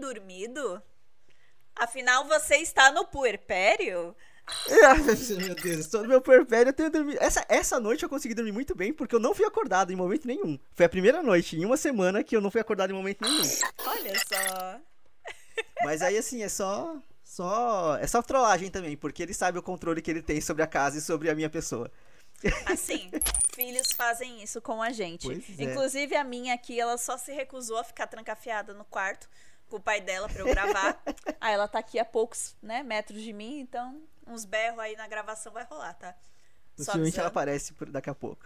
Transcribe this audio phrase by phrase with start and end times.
[0.00, 0.82] dormido?
[1.76, 4.14] Afinal, você está no puerpério?
[5.38, 7.18] meu Deus, estou no meu puerpério, eu tenho dormido.
[7.20, 10.26] Essa, essa noite eu consegui dormir muito bem, porque eu não fui acordado em momento
[10.26, 10.58] nenhum.
[10.72, 13.42] Foi a primeira noite em uma semana que eu não fui acordado em momento nenhum.
[13.86, 14.80] Olha só.
[15.84, 16.96] Mas aí, assim, é só.
[17.22, 17.96] Só.
[17.98, 20.98] É só trollagem também, porque ele sabe o controle que ele tem sobre a casa
[20.98, 21.90] e sobre a minha pessoa.
[22.66, 23.10] Assim,
[23.54, 25.26] filhos fazem isso com a gente.
[25.26, 25.64] Pois é.
[25.64, 29.28] Inclusive, a minha aqui, ela só se recusou a ficar trancafiada no quarto
[29.70, 31.00] com o pai dela pra eu gravar.
[31.40, 35.08] aí ela tá aqui a poucos né, metros de mim, então uns berros aí na
[35.08, 36.14] gravação vai rolar, tá?
[36.76, 38.44] Só Possivelmente ela aparece por daqui a pouco.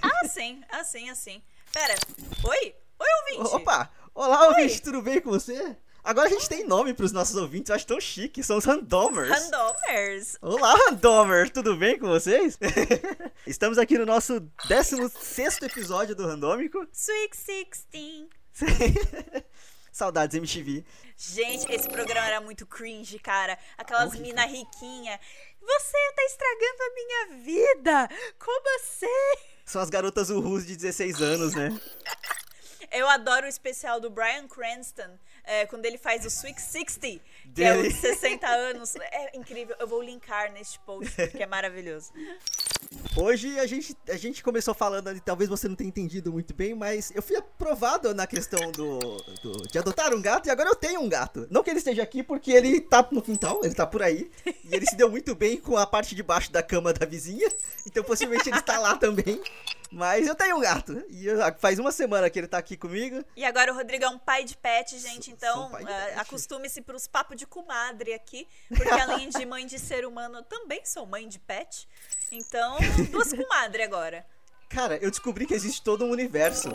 [0.00, 1.42] Ah, sim, assim, assim.
[1.72, 1.94] Pera,
[2.44, 2.74] oi?
[2.98, 3.54] Oi, ouvinte.
[3.56, 3.90] Opa!
[4.14, 5.76] Olá, ouvinte, tudo bem com você?
[6.04, 9.30] Agora a gente tem nome pros nossos ouvintes, eu acho tão chique, são os randomers.
[9.30, 10.36] Randomers.
[10.42, 11.48] Olá, Randomer!
[11.50, 12.58] Tudo bem com vocês?
[13.46, 16.86] Estamos aqui no nosso 16 episódio do Randômico.
[16.92, 17.36] Sweet
[18.52, 19.42] 16.
[19.92, 20.84] Saudades MTV.
[21.16, 23.58] Gente, esse programa era muito cringe, cara.
[23.76, 25.20] Aquelas mina riquinha.
[25.60, 28.08] Você tá estragando a minha vida.
[28.38, 29.52] Como assim?
[29.66, 31.68] São as garotas urus de 16 anos, né?
[32.90, 37.00] Eu adoro o especial do Brian Cranston, é, quando ele faz o Sweet 60,
[37.54, 37.88] que é o Dele.
[37.88, 38.94] de 60 anos.
[38.96, 39.74] É incrível.
[39.78, 42.12] Eu vou linkar neste post, porque é maravilhoso.
[43.16, 46.74] Hoje a gente, a gente começou falando ali, talvez você não tenha entendido muito bem,
[46.74, 48.98] mas eu fui aprovado na questão do,
[49.42, 51.46] do- de adotar um gato e agora eu tenho um gato.
[51.50, 54.30] Não que ele esteja aqui porque ele tá no quintal, ele tá por aí.
[54.46, 57.50] E ele se deu muito bem com a parte de baixo da cama da vizinha.
[57.86, 59.40] Então possivelmente ele está lá também.
[59.92, 61.04] Mas eu tenho um gato.
[61.10, 63.22] E eu- faz uma semana que ele tá aqui comigo.
[63.36, 65.86] E agora o Rodrigo é um pai de pet, gente, Sou- então pet.
[66.18, 70.84] acostume-se pros papos de comadre aqui, porque além de mãe de ser humano, eu também
[70.86, 71.86] sou mãe de pet.
[72.30, 72.78] Então,
[73.10, 74.24] duas comadre agora.
[74.70, 76.70] Cara, eu descobri que existe todo um universo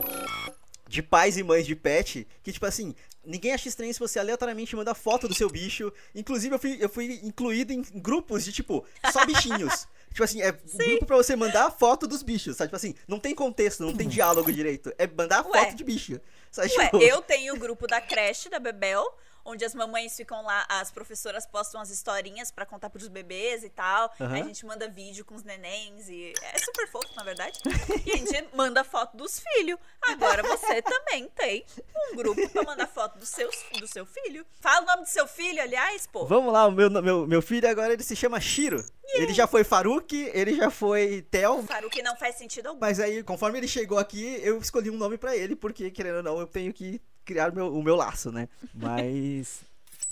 [0.88, 4.76] de pais e mães de pet que, tipo assim, ninguém acha estranho se você aleatoriamente
[4.76, 5.92] manda foto do seu bicho.
[6.14, 9.88] Inclusive, eu fui, eu fui incluído em grupos de, tipo, só bichinhos.
[10.18, 12.70] tipo assim, é um grupo pra você mandar foto dos bichos, sabe?
[12.70, 14.92] Tipo assim, não tem contexto, não tem diálogo direito.
[14.98, 15.60] É mandar Ué.
[15.66, 16.20] foto de bicho.
[16.50, 16.74] Sabe?
[16.76, 19.06] Ué, Tipo, eu tenho o grupo da creche da Bebel,
[19.48, 23.70] onde as mamães ficam lá, as professoras postam as historinhas pra contar pros bebês e
[23.70, 24.14] tal.
[24.20, 27.58] Aí a gente manda vídeo com os nenéns e é super fofo, na verdade.
[28.06, 29.80] E a gente manda foto dos filhos.
[30.02, 31.66] Agora você também tem
[32.12, 34.46] um grupo pra mandar foto dos seus, do seu filho.
[34.60, 36.26] Fala o nome do seu filho, aliás, pô.
[36.26, 38.84] Vamos lá, o meu, meu, meu filho agora ele se chama Shiro.
[39.14, 42.82] Ele já foi Faruk, ele já foi Tel, Para que não faz sentido algum.
[42.82, 46.24] Mas aí, conforme ele chegou aqui, eu escolhi um nome pra ele, porque, querendo ou
[46.24, 48.48] não, eu tenho que criar meu- o meu laço, né?
[48.74, 49.62] Mas.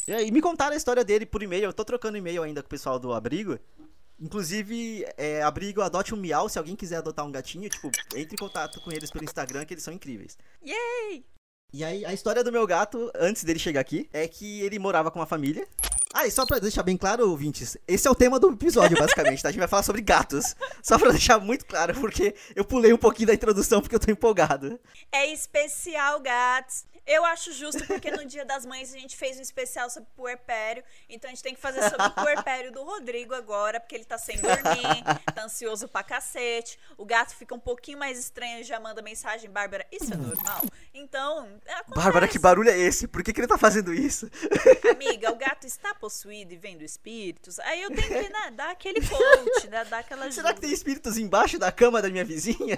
[0.07, 1.63] e aí, me contaram a história dele por e-mail.
[1.63, 3.57] Eu tô trocando e-mail ainda com o pessoal do abrigo.
[4.19, 6.47] Inclusive, é, abrigo adote um miau.
[6.47, 9.73] Se alguém quiser adotar um gatinho, tipo, entre em contato com eles pelo Instagram, que
[9.73, 10.37] eles são incríveis.
[10.65, 11.25] Yay!
[11.73, 15.11] E aí, a história do meu gato, antes dele chegar aqui, é que ele morava
[15.11, 15.67] com uma família.
[16.17, 19.43] Ah, e só pra deixar bem claro, ouvintes, esse é o tema do episódio, basicamente,
[19.43, 19.49] tá?
[19.49, 20.55] A gente vai falar sobre gatos.
[20.81, 24.09] Só pra deixar muito claro, porque eu pulei um pouquinho da introdução porque eu tô
[24.09, 24.79] empolgado.
[25.11, 26.85] É especial, gatos.
[27.05, 30.83] Eu acho justo porque no Dia das Mães a gente fez um especial sobre puerpério.
[31.07, 34.17] Então a gente tem que fazer sobre o puerpério do Rodrigo agora, porque ele tá
[34.17, 35.03] sem dormir,
[35.35, 36.79] tá ansioso pra cacete.
[36.97, 40.61] O gato fica um pouquinho mais estranho e já manda mensagem, Bárbara, isso é normal?
[40.95, 42.05] Então, acontece.
[42.05, 43.07] Bárbara, que barulho é esse?
[43.07, 44.27] Por que, que ele tá fazendo isso?
[44.89, 47.57] Amiga, o gato está possuído e vendo espíritos.
[47.59, 50.35] Aí eu tenho que né, dar aquele coach, né, dar aquela ajuda.
[50.35, 52.77] Será que tem espíritos embaixo da cama da minha vizinha?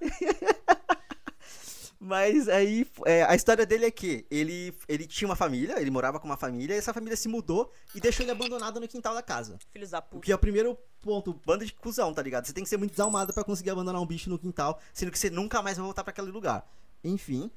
[1.98, 6.20] Mas aí, é, a história dele é que ele, ele tinha uma família, ele morava
[6.20, 9.22] com uma família, e essa família se mudou e deixou ele abandonado no quintal da
[9.22, 9.58] casa.
[9.72, 10.24] Filhos da O puta.
[10.24, 12.46] que é o primeiro ponto, banda de cuzão, tá ligado?
[12.46, 15.18] Você tem que ser muito desalmado pra conseguir abandonar um bicho no quintal, sendo que
[15.18, 16.70] você nunca mais vai voltar pra aquele lugar.
[17.02, 17.50] Enfim,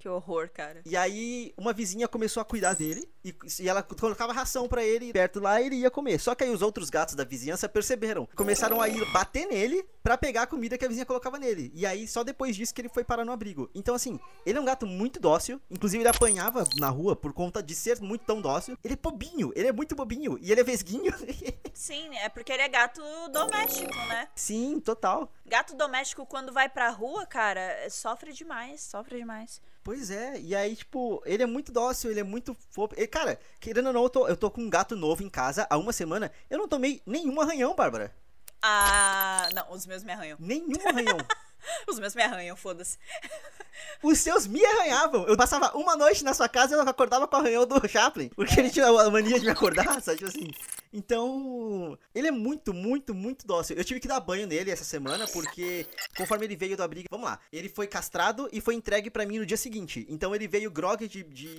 [0.00, 0.80] Que horror, cara.
[0.86, 5.12] e aí uma vizinha começou a cuidar dele e, e ela colocava ração pra ele
[5.12, 6.18] perto lá e ele ia comer.
[6.18, 10.16] Só que aí os outros gatos da vizinhança perceberam, começaram a ir bater nele pra
[10.16, 11.70] pegar a comida que a vizinha colocava nele.
[11.74, 13.70] E aí só depois disso que ele foi parar no abrigo.
[13.74, 17.62] Então assim, ele é um gato muito dócil, inclusive ele apanhava na rua por conta
[17.62, 18.78] de ser muito tão dócil.
[18.82, 21.12] Ele é bobinho, ele é muito bobinho e ele é vesguinho.
[21.74, 24.28] Sim, é porque ele é gato doméstico, né?
[24.34, 25.30] Sim, total.
[25.44, 29.60] Gato doméstico, quando vai pra rua, cara, sofre demais, sofre demais.
[29.82, 32.94] Pois é, e aí, tipo, ele é muito dócil, ele é muito fofo.
[32.96, 35.66] E, cara, querendo ou não, eu tô, eu tô com um gato novo em casa
[35.70, 36.30] há uma semana.
[36.50, 38.14] Eu não tomei nenhum arranhão, Bárbara.
[38.62, 40.36] Ah, não, os meus me arranham.
[40.38, 41.16] Nenhum arranhão.
[41.88, 42.98] Os meus me arranham, foda-se.
[44.02, 45.26] Os seus me arranhavam.
[45.26, 48.28] Eu passava uma noite na sua casa e eu acordava com o arranhão do Chaplin.
[48.30, 50.18] Porque ele tinha a mania de me acordar, sabe?
[50.18, 50.48] Tipo assim.
[50.92, 53.76] Então, ele é muito, muito, muito dócil.
[53.76, 55.86] Eu tive que dar banho nele essa semana, porque
[56.16, 57.06] conforme ele veio do abrigo.
[57.10, 60.04] Vamos lá, ele foi castrado e foi entregue para mim no dia seguinte.
[60.08, 61.54] Então ele veio grog de, de,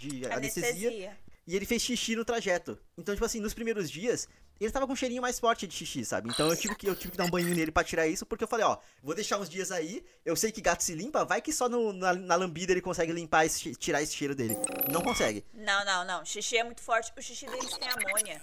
[0.00, 0.88] de anestesia.
[0.88, 1.18] anestesia.
[1.46, 2.78] E ele fez xixi no trajeto.
[2.96, 4.26] Então, tipo assim, nos primeiros dias,
[4.60, 6.30] ele tava com um cheirinho mais forte de xixi, sabe?
[6.30, 8.44] Então eu tive que, eu tive que dar um banho nele pra tirar isso, porque
[8.44, 11.42] eu falei, ó, vou deixar uns dias aí, eu sei que gato se limpa, vai
[11.42, 14.56] que só no, na, na lambida ele consegue limpar, esse, tirar esse cheiro dele.
[14.90, 15.44] Não consegue.
[15.52, 16.24] Não, não, não.
[16.24, 17.12] Xixi é muito forte.
[17.16, 18.40] O xixi deles tem amônia.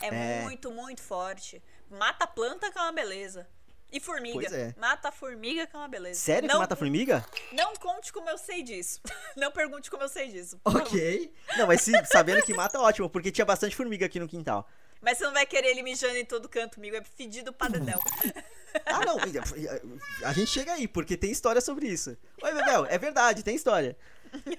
[0.00, 1.62] É, é, muito, muito forte.
[1.90, 3.46] Mata a planta que é uma beleza.
[3.92, 4.34] E formiga.
[4.34, 4.74] Pois é.
[4.78, 6.20] Mata a formiga que é uma beleza.
[6.20, 7.24] Sério não, que mata a formiga?
[7.52, 9.00] Não conte como eu sei disso.
[9.36, 10.60] Não pergunte como eu sei disso.
[10.64, 11.32] Ok.
[11.56, 14.68] Não, mas se, sabendo que mata, ótimo, porque tinha bastante formiga aqui no quintal.
[15.00, 17.98] Mas você não vai querer ele mijando em todo canto comigo, é fedido pra dedéu.
[18.84, 19.16] ah, não.
[20.24, 22.16] A gente chega aí, porque tem história sobre isso.
[22.42, 23.96] Oi, Bebel, é verdade, tem história.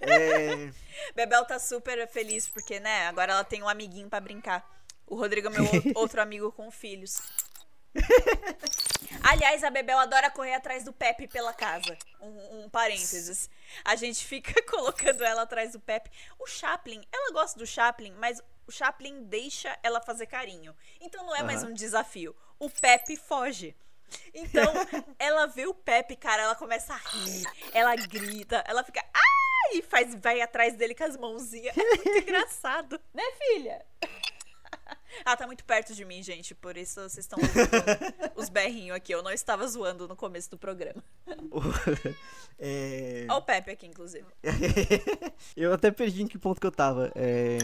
[0.02, 0.72] É...
[1.16, 4.68] Bebel tá super feliz porque, né, agora ela tem um amiguinho para brincar.
[5.06, 7.22] O Rodrigo é meu outro amigo com filhos.
[9.24, 11.98] Aliás, a Bebel adora correr atrás do Pepe pela casa.
[12.20, 13.50] Um, um, parênteses.
[13.84, 16.10] A gente fica colocando ela atrás do Pepe.
[16.40, 20.76] O Chaplin, ela gosta do Chaplin, mas o Chaplin deixa ela fazer carinho.
[21.00, 21.46] Então não é uhum.
[21.46, 22.36] mais um desafio.
[22.58, 23.76] O Pepe foge.
[24.34, 24.64] Então,
[25.20, 29.04] ela vê o Pepe, cara, ela começa a rir, ela grita, ela fica.
[29.14, 29.78] Ai!
[29.78, 31.78] E faz, vai atrás dele com as mãozinhas.
[31.78, 33.86] É muito engraçado, né, filha?
[35.26, 39.14] Ela tá muito perto de mim, gente, por isso vocês estão ouvindo os berrinhos aqui.
[39.14, 41.04] Eu não estava zoando no começo do programa.
[42.60, 43.26] é...
[43.30, 44.26] Olha o Pepe aqui, inclusive.
[45.56, 47.12] eu até perdi em que ponto que eu tava.
[47.16, 47.58] É...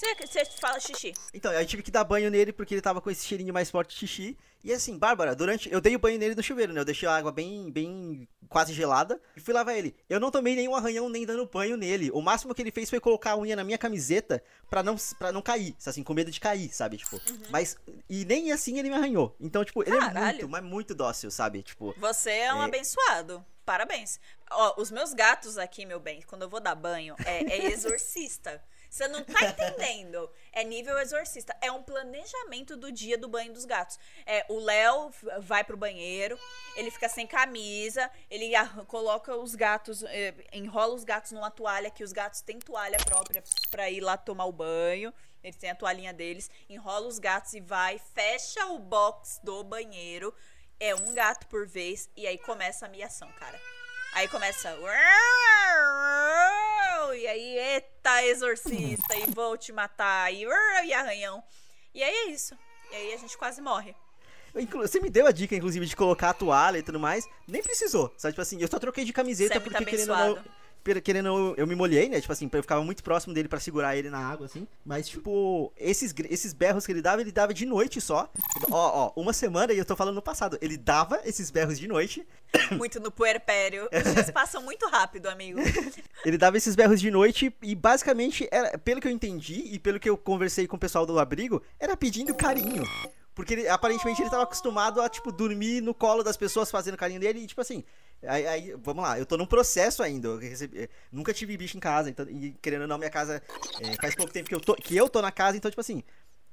[0.00, 1.12] Você fala xixi.
[1.34, 3.90] Então, eu tive que dar banho nele porque ele tava com esse cheirinho mais forte
[3.90, 4.38] de xixi.
[4.64, 5.70] E assim, Bárbara, durante.
[5.70, 6.80] Eu dei o banho nele no chuveiro, né?
[6.80, 9.94] Eu deixei a água bem, bem quase gelada e fui lavar ele.
[10.08, 12.10] Eu não tomei nenhum arranhão nem dando banho nele.
[12.12, 15.32] O máximo que ele fez foi colocar a unha na minha camiseta pra não, pra
[15.32, 16.96] não cair, assim, com medo de cair, sabe?
[16.96, 17.42] Tipo, uhum.
[17.50, 17.76] mas.
[18.08, 19.36] E nem assim ele me arranhou.
[19.38, 20.18] Então, tipo, ele Caralho.
[20.18, 21.62] é muito, mas muito dócil, sabe?
[21.62, 21.94] Tipo.
[21.98, 22.64] Você é um é...
[22.64, 23.44] abençoado.
[23.64, 24.18] Parabéns.
[24.50, 28.62] Ó, os meus gatos aqui, meu bem, quando eu vou dar banho, é, é exorcista.
[28.90, 30.28] Você não tá entendendo.
[30.52, 31.56] É nível exorcista.
[31.60, 33.98] É um planejamento do dia do banho dos gatos.
[34.26, 36.36] É, o Léo vai pro banheiro,
[36.74, 38.50] ele fica sem camisa, ele
[38.88, 43.44] coloca os gatos, é, enrola os gatos numa toalha, que os gatos têm toalha própria
[43.70, 45.14] para ir lá tomar o banho.
[45.42, 50.34] Eles têm a toalhinha deles, enrola os gatos e vai, fecha o box do banheiro.
[50.78, 53.60] É um gato por vez e aí começa a miação, cara.
[54.12, 54.76] Aí começa.
[57.16, 60.44] E aí, eita, exorcista, e vou te matar, e,
[60.84, 61.42] e arranhão.
[61.94, 62.56] E aí é isso.
[62.90, 63.94] E aí a gente quase morre.
[64.72, 67.28] Você me deu a dica, inclusive, de colocar a toalha e tudo mais.
[67.46, 68.12] Nem precisou.
[68.16, 70.44] Sabe, tipo assim, eu só troquei de camiseta Você porque tá querendo não
[71.02, 72.20] querendo, eu, eu me molhei, né?
[72.20, 74.66] Tipo assim, eu ficava muito próximo dele para segurar ele na água, assim.
[74.84, 78.30] Mas, tipo, esses, esses berros que ele dava, ele dava de noite só.
[78.70, 81.86] Ó, ó, uma semana, e eu tô falando no passado, ele dava esses berros de
[81.86, 82.26] noite.
[82.72, 83.88] Muito no puerpério.
[83.92, 85.60] Os dias passam muito rápido, amigo.
[86.24, 90.00] ele dava esses berros de noite e, basicamente, era, pelo que eu entendi e pelo
[90.00, 92.84] que eu conversei com o pessoal do abrigo, era pedindo carinho.
[93.34, 97.20] Porque ele, aparentemente ele tava acostumado a, tipo, dormir no colo das pessoas fazendo carinho
[97.20, 97.84] dele e, tipo assim,
[98.22, 100.28] Aí, aí, vamos lá, eu tô num processo ainda.
[100.28, 103.42] Eu recebi, nunca tive bicho em casa, então, e querendo ou não, minha casa
[103.80, 106.02] é, faz pouco tempo que eu, tô, que eu tô na casa, então, tipo assim,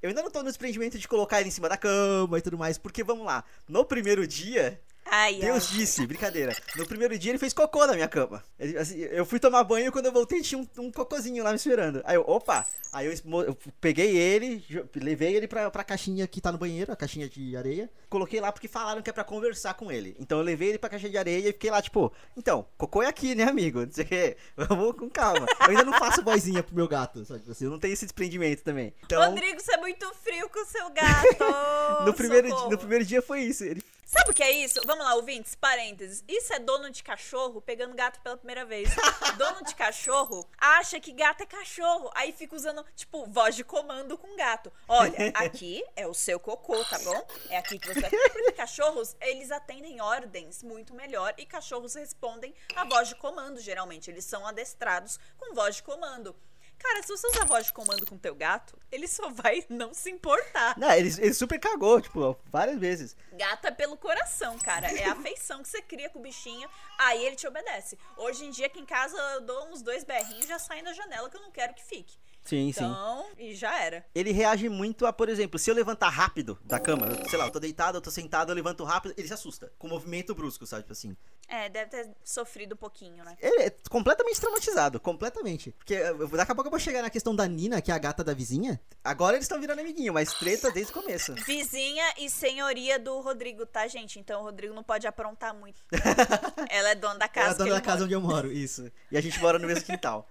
[0.02, 2.58] eu ainda não tô no desprendimento de colocar ele em cima da cama e tudo
[2.58, 4.80] mais, porque vamos lá, no primeiro dia,
[5.10, 5.78] Ai, Deus ai.
[5.78, 6.56] disse, brincadeira.
[6.76, 8.44] No primeiro dia ele fez cocô na minha cama.
[8.60, 11.56] Ele, assim, eu fui tomar banho quando eu voltei tinha um, um cocôzinho lá me
[11.56, 12.02] esperando.
[12.06, 12.66] Aí eu, opa!
[12.94, 14.64] Aí eu, eu, peguei ele,
[14.96, 17.90] levei ele pra, pra caixinha que tá no banheiro, a caixinha de areia.
[18.10, 20.16] Coloquei lá porque falaram que é pra conversar com ele.
[20.20, 23.08] Então eu levei ele pra caixinha de areia e fiquei lá, tipo, então, cocô é
[23.08, 23.86] aqui, né, amigo?
[23.86, 24.38] Não sei o quê.
[24.56, 25.46] Vamos com calma.
[25.62, 27.44] Eu ainda não faço vozinha pro meu gato, sabe?
[27.50, 28.94] Assim, eu não tenho esse desprendimento também.
[29.04, 32.04] Então, Rodrigo, você é muito frio com o seu gato.
[32.06, 33.64] no, primeiro, no primeiro dia foi isso.
[33.64, 34.80] Ele Sabe o que é isso?
[34.86, 36.24] Vamos lá, ouvintes, parênteses.
[36.30, 38.90] Isso é dono de cachorro pegando gato pela primeira vez.
[39.38, 42.10] dono de cachorro acha que gato é cachorro.
[42.16, 44.72] Aí fica usando, tipo, voz de comando com gato.
[44.88, 47.28] Olha, aqui é o seu cocô, tá bom?
[47.50, 48.10] É aqui que você vai.
[48.32, 54.10] Porque cachorros, eles atendem ordens muito melhor e cachorros respondem a voz de comando, geralmente.
[54.10, 56.34] Eles são adestrados com voz de comando.
[56.80, 60.10] Cara, se você usar voz de comando com teu gato, ele só vai não se
[60.10, 60.78] importar.
[60.78, 63.16] Não, ele, ele super cagou, tipo, várias vezes.
[63.34, 64.88] Gato é pelo coração, cara.
[64.92, 67.98] É a afeição que você cria com o bichinho, aí ele te obedece.
[68.16, 70.94] Hoje em dia, aqui em casa, eu dou uns dois berrinhos e já saem da
[70.94, 72.18] janela que eu não quero que fique.
[72.48, 72.84] Sim, sim.
[72.84, 74.06] Então, e já era.
[74.16, 77.46] Ele reage muito a, por exemplo, se eu levantar rápido da cama, eu- sei lá,
[77.46, 79.72] eu tô deitado, eu tô sentado, eu levanto rápido, ele se assusta.
[79.78, 80.84] Com movimento brusco, sabe?
[80.84, 81.16] Tipo assim.
[81.50, 83.38] É, deve ter sofrido um pouquinho, né?
[83.42, 85.72] Ele é completamente traumatizado, completamente.
[85.72, 87.98] Porque eu- daqui a pouco eu vou chegar na questão da Nina, que é a
[87.98, 88.80] gata da vizinha.
[89.04, 91.34] Agora eles estão virando amiguinho, mas treta desde o começo.
[91.48, 94.20] Vizinha e senhoria do Rodrigo, tá, gente?
[94.20, 95.82] Então o Rodrigo não pode aprontar muito.
[96.70, 97.46] Ela é dona da casa.
[97.48, 98.04] Ela é dona da casa mora.
[98.06, 98.92] onde eu moro, isso.
[99.12, 100.28] E a gente mora no mesmo quintal.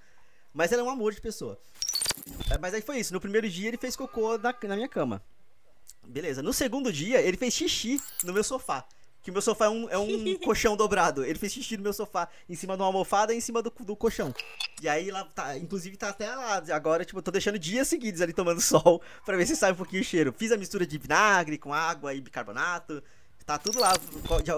[0.53, 1.59] Mas ela é um amor de pessoa.
[2.51, 3.13] É, Mas aí foi isso.
[3.13, 5.23] No primeiro dia ele fez cocô na, na minha cama.
[6.07, 6.43] Beleza.
[6.43, 8.87] No segundo dia, ele fez xixi no meu sofá.
[9.23, 11.25] Que o meu sofá é um, é um colchão dobrado.
[11.25, 13.73] Ele fez xixi no meu sofá, em cima de uma almofada e em cima do,
[13.81, 14.33] do colchão.
[14.81, 16.63] E aí lá tá, inclusive tá até lá.
[16.71, 19.77] Agora, tipo, eu tô deixando dias seguidos ali tomando sol pra ver se sai um
[19.77, 20.33] pouquinho o cheiro.
[20.37, 23.03] Fiz a mistura de vinagre com água e bicarbonato.
[23.45, 23.93] Tá tudo lá.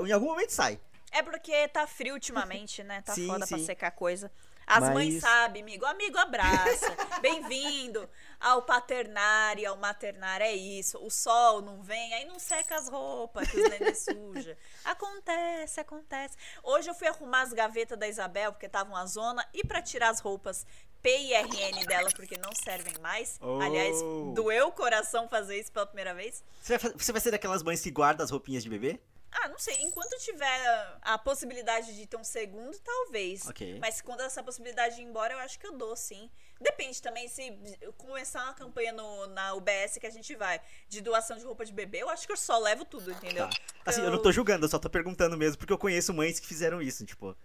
[0.07, 0.79] Em algum momento sai.
[1.13, 3.01] É porque tá frio ultimamente, né?
[3.03, 3.65] Tá Sim, foda pra sim.
[3.65, 4.31] secar coisa.
[4.69, 5.87] As Mas- mães sabem, amigo.
[5.87, 6.95] Amigo, abraça.
[7.23, 8.07] Bem-vindo
[8.39, 10.45] ao paternário, ao maternário.
[10.45, 10.99] É isso.
[11.03, 14.59] O sol não vem, aí não seca as roupas, que os neném suja.
[14.85, 16.37] Acontece, acontece.
[16.63, 20.11] Hoje eu fui arrumar as gavetas da Isabel, porque tava uma zona, e pra tirar
[20.11, 20.67] as roupas
[21.01, 23.39] P e RN dela, porque não servem mais.
[23.41, 23.61] Oh.
[23.63, 23.97] Aliás,
[24.35, 26.45] doeu o coração fazer isso pela primeira vez.
[26.61, 29.01] Você vai, você vai ser daquelas mães que guardam as roupinhas de bebê?
[29.31, 29.83] Ah, não sei.
[29.83, 33.47] Enquanto tiver a possibilidade de ter um segundo, talvez.
[33.47, 33.79] Ok.
[33.81, 36.31] Mas quando essa possibilidade ir embora, eu acho que eu dou, sim.
[36.61, 41.01] Depende também se eu começar uma campanha no, na UBS que a gente vai de
[41.01, 43.49] doação de roupa de bebê, eu acho que eu só levo tudo, entendeu?
[43.49, 43.61] Tá.
[43.87, 46.47] Assim, eu não tô julgando, eu só tô perguntando mesmo, porque eu conheço mães que
[46.47, 47.37] fizeram isso, tipo.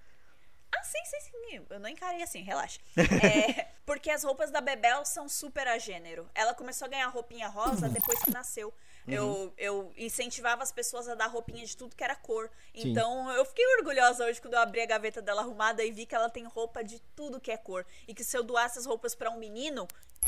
[0.76, 1.66] Ah, sim, sim, sim.
[1.70, 2.80] Eu não encarei assim, relaxa.
[2.98, 6.28] É, porque as roupas da Bebel são super a gênero.
[6.34, 8.74] Ela começou a ganhar roupinha rosa depois que nasceu.
[9.08, 9.14] Uhum.
[9.14, 12.50] Eu, eu incentivava as pessoas a dar roupinha de tudo que era cor.
[12.76, 12.90] Sim.
[12.92, 16.16] Então eu fiquei orgulhosa hoje quando eu abri a gaveta dela arrumada e vi que
[16.16, 17.86] ela tem roupa de tudo que é cor.
[18.08, 19.88] E que se eu doar essas roupas pra um menino,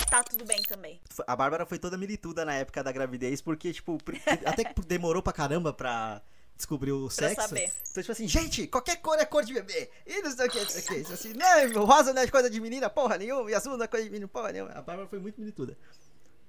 [0.09, 0.99] tá tudo bem também.
[1.25, 3.97] A Bárbara foi toda milituda na época da gravidez, porque, tipo,
[4.45, 6.21] até que demorou pra caramba pra
[6.57, 7.47] descobrir o Pra sexo.
[7.47, 7.71] saber.
[7.91, 9.89] Então, tipo assim, gente, qualquer cor é cor de bebê.
[10.05, 10.95] E não sei o que, não sei o que.
[10.95, 13.87] Isso assim, não, rosa não é coisa de menina, porra nenhuma, e azul não é
[13.87, 14.71] coisa de menino, porra nenhuma.
[14.71, 15.77] A Bárbara foi muito milituda.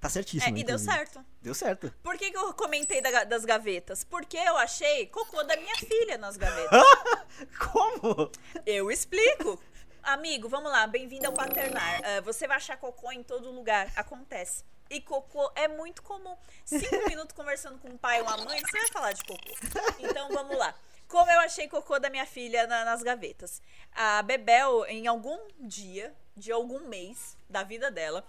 [0.00, 0.56] Tá É, certíssimo.
[0.58, 1.24] e deu certo.
[1.40, 1.92] Deu certo.
[2.02, 4.04] Por que, que eu comentei da das gavetas?
[4.04, 6.82] Porque eu achei cocô da minha filha nas gavetas.
[7.72, 8.30] Como?
[8.64, 9.58] Eu explico.
[10.02, 12.00] Amigo, vamos lá, bem-vindo ao Paternar.
[12.04, 14.64] Ah, você vai achar cocô em todo lugar, acontece.
[14.88, 16.36] E cocô é muito comum.
[16.64, 19.52] Cinco minutos conversando com um pai ou uma mãe, você vai falar de cocô.
[19.98, 20.74] Então vamos lá.
[21.08, 23.60] Como eu achei cocô da minha filha na- nas gavetas.
[23.92, 28.24] A Bebel, em algum dia, de algum mês da vida dela,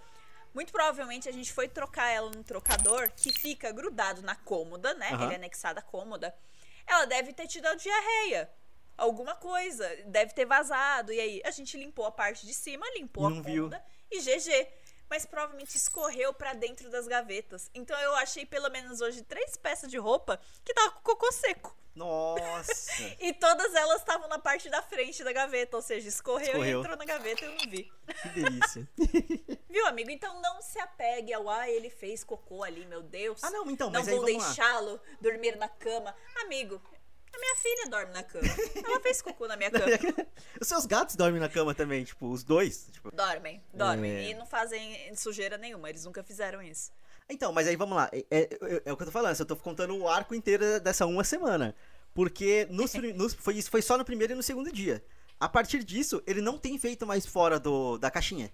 [0.54, 5.08] muito provavelmente a gente foi trocar ela num trocador que fica grudado na cômoda, né?
[5.12, 5.24] Aham.
[5.24, 6.34] Ele é anexado à cômoda.
[6.86, 8.50] Ela deve ter tido a diarreia.
[8.96, 9.88] Alguma coisa.
[10.06, 11.12] Deve ter vazado.
[11.12, 13.64] E aí, a gente limpou a parte de cima, limpou não a viu.
[13.64, 14.68] cômoda e GG.
[15.08, 17.70] Mas provavelmente escorreu pra dentro das gavetas.
[17.74, 21.76] Então eu achei pelo menos hoje três peças de roupa que tava com cocô seco.
[21.94, 22.88] Nossa.
[23.20, 25.76] E todas elas estavam na parte da frente da gaveta.
[25.76, 26.78] Ou seja, escorreu, Escorreu.
[26.78, 27.92] e entrou na gaveta e eu não vi.
[28.22, 28.88] Que delícia.
[29.68, 30.10] Viu, amigo?
[30.10, 33.42] Então não se apegue ao ah, ele fez cocô ali, meu Deus.
[33.42, 36.14] Ah, não, então, Não mas aí vou deixá-lo dormir na cama.
[36.42, 36.80] Amigo,
[37.38, 38.46] a minha filha dorme na cama.
[38.84, 39.86] Ela fez cocô na minha cama.
[40.60, 42.88] Os seus gatos dormem na cama também, tipo, os dois.
[42.92, 43.14] Tipo.
[43.14, 44.10] Dormem, dormem.
[44.10, 44.30] É.
[44.30, 45.88] E não fazem sujeira nenhuma.
[45.88, 46.90] Eles nunca fizeram isso.
[47.28, 48.08] Então, mas aí vamos lá.
[48.12, 50.80] É, é- é- é o que eu tô falando, eu tô contando o arco inteiro
[50.80, 51.74] dessa uma semana.
[52.14, 55.04] Porque nos, nos- foi, isso foi só no primeiro e no segundo dia.
[55.38, 58.50] A partir disso, ele não tem feito mais fora do, da caixinha.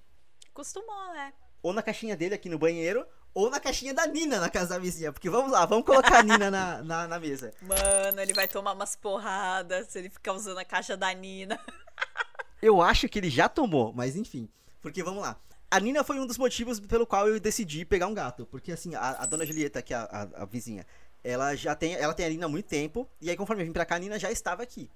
[0.52, 1.32] Costumou, né?
[1.62, 4.78] Ou na caixinha dele aqui no banheiro, ou na caixinha da Nina na casa da
[4.78, 5.12] vizinha.
[5.12, 7.52] Porque vamos lá, vamos colocar a Nina na, na, na mesa.
[7.62, 11.58] Mano, ele vai tomar umas porradas se ele ficar usando a caixa da Nina.
[12.62, 14.48] Eu acho que ele já tomou, mas enfim.
[14.80, 15.36] Porque vamos lá.
[15.70, 18.46] A Nina foi um dos motivos pelo qual eu decidi pegar um gato.
[18.46, 20.86] Porque assim, a, a dona Julieta, que é a, a- a vizinha,
[21.22, 21.94] ela já tem.
[21.94, 23.06] Ela tem a Nina há muito tempo.
[23.20, 24.88] E aí, conforme eu vim pra cá, a Nina já estava aqui.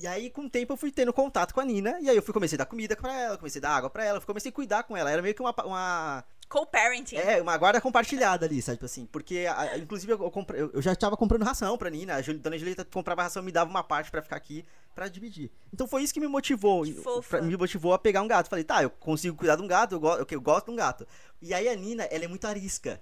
[0.00, 1.98] E aí, com o tempo, eu fui tendo contato com a Nina.
[2.00, 4.04] E aí eu fui comecei a dar comida pra ela, comecei a dar água pra
[4.04, 5.10] ela, comecei a cuidar com ela.
[5.10, 5.54] Era meio que uma.
[5.66, 7.16] uma Co-parenting.
[7.16, 8.76] é, uma guarda compartilhada ali, sabe?
[8.76, 12.16] Tipo assim, porque, a- inclusive, eu, compre- eu- eu já tava comprando ração pra Nina.
[12.16, 15.50] A dona Julieta comprava ração, me dava uma parte pra ficar aqui pra dividir.
[15.72, 16.84] Então foi isso que me motivou.
[16.84, 16.92] Que
[17.28, 18.50] pra- me motivou a pegar um gato.
[18.50, 20.76] Falei, tá, eu consigo cuidar de um gato, eu, go- eu, eu gosto de um
[20.76, 21.06] gato.
[21.40, 23.00] E aí a Nina, ela é muito arisca.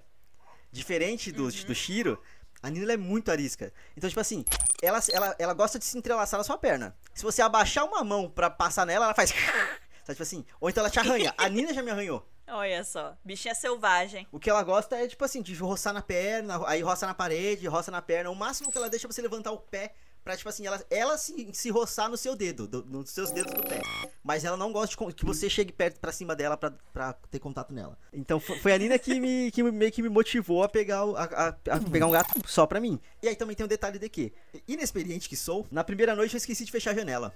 [0.71, 1.49] Diferente do, Uhum.
[1.67, 2.21] do Shiro,
[2.63, 3.73] a Nina é muito arisca.
[3.97, 4.45] Então, tipo assim,
[4.81, 6.95] ela, ela, ela gosta de se entrelaçar na sua perna.
[7.13, 9.31] Se você abaixar uma mão pra passar nela, ela faz.
[10.05, 11.33] Sabe, tipo assim, ou então ela te arranha.
[11.37, 12.25] A Nina já me arranhou.
[12.53, 14.27] Olha só, bichinha selvagem.
[14.31, 17.65] O que ela gosta é, tipo assim, de roçar na perna, aí roça na parede,
[17.67, 18.29] roça na perna.
[18.29, 21.17] O máximo que ela deixa é você levantar o pé pra, tipo assim, ela, ela
[21.17, 23.79] se, se roçar no seu dedo, do- nos seus dedos do pé.
[24.21, 27.39] Mas ela não gosta de que você chegue perto pra cima dela pra, pra ter
[27.39, 27.97] contato nela.
[28.13, 31.05] Então fo- foi a Nina que me, que me- meio que me motivou a pegar,
[31.05, 32.99] o- a, a- a pegar um gato só pra mim.
[33.23, 34.33] E aí também tem um detalhe de que,
[34.67, 37.33] inexperiente que sou, na primeira noite eu esqueci de fechar a janela.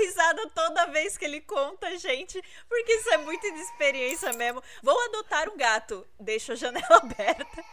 [0.00, 4.62] Risada toda vez que ele conta, gente, porque isso é muita inexperiência mesmo.
[4.82, 7.64] Vou adotar um gato, deixo a janela aberta.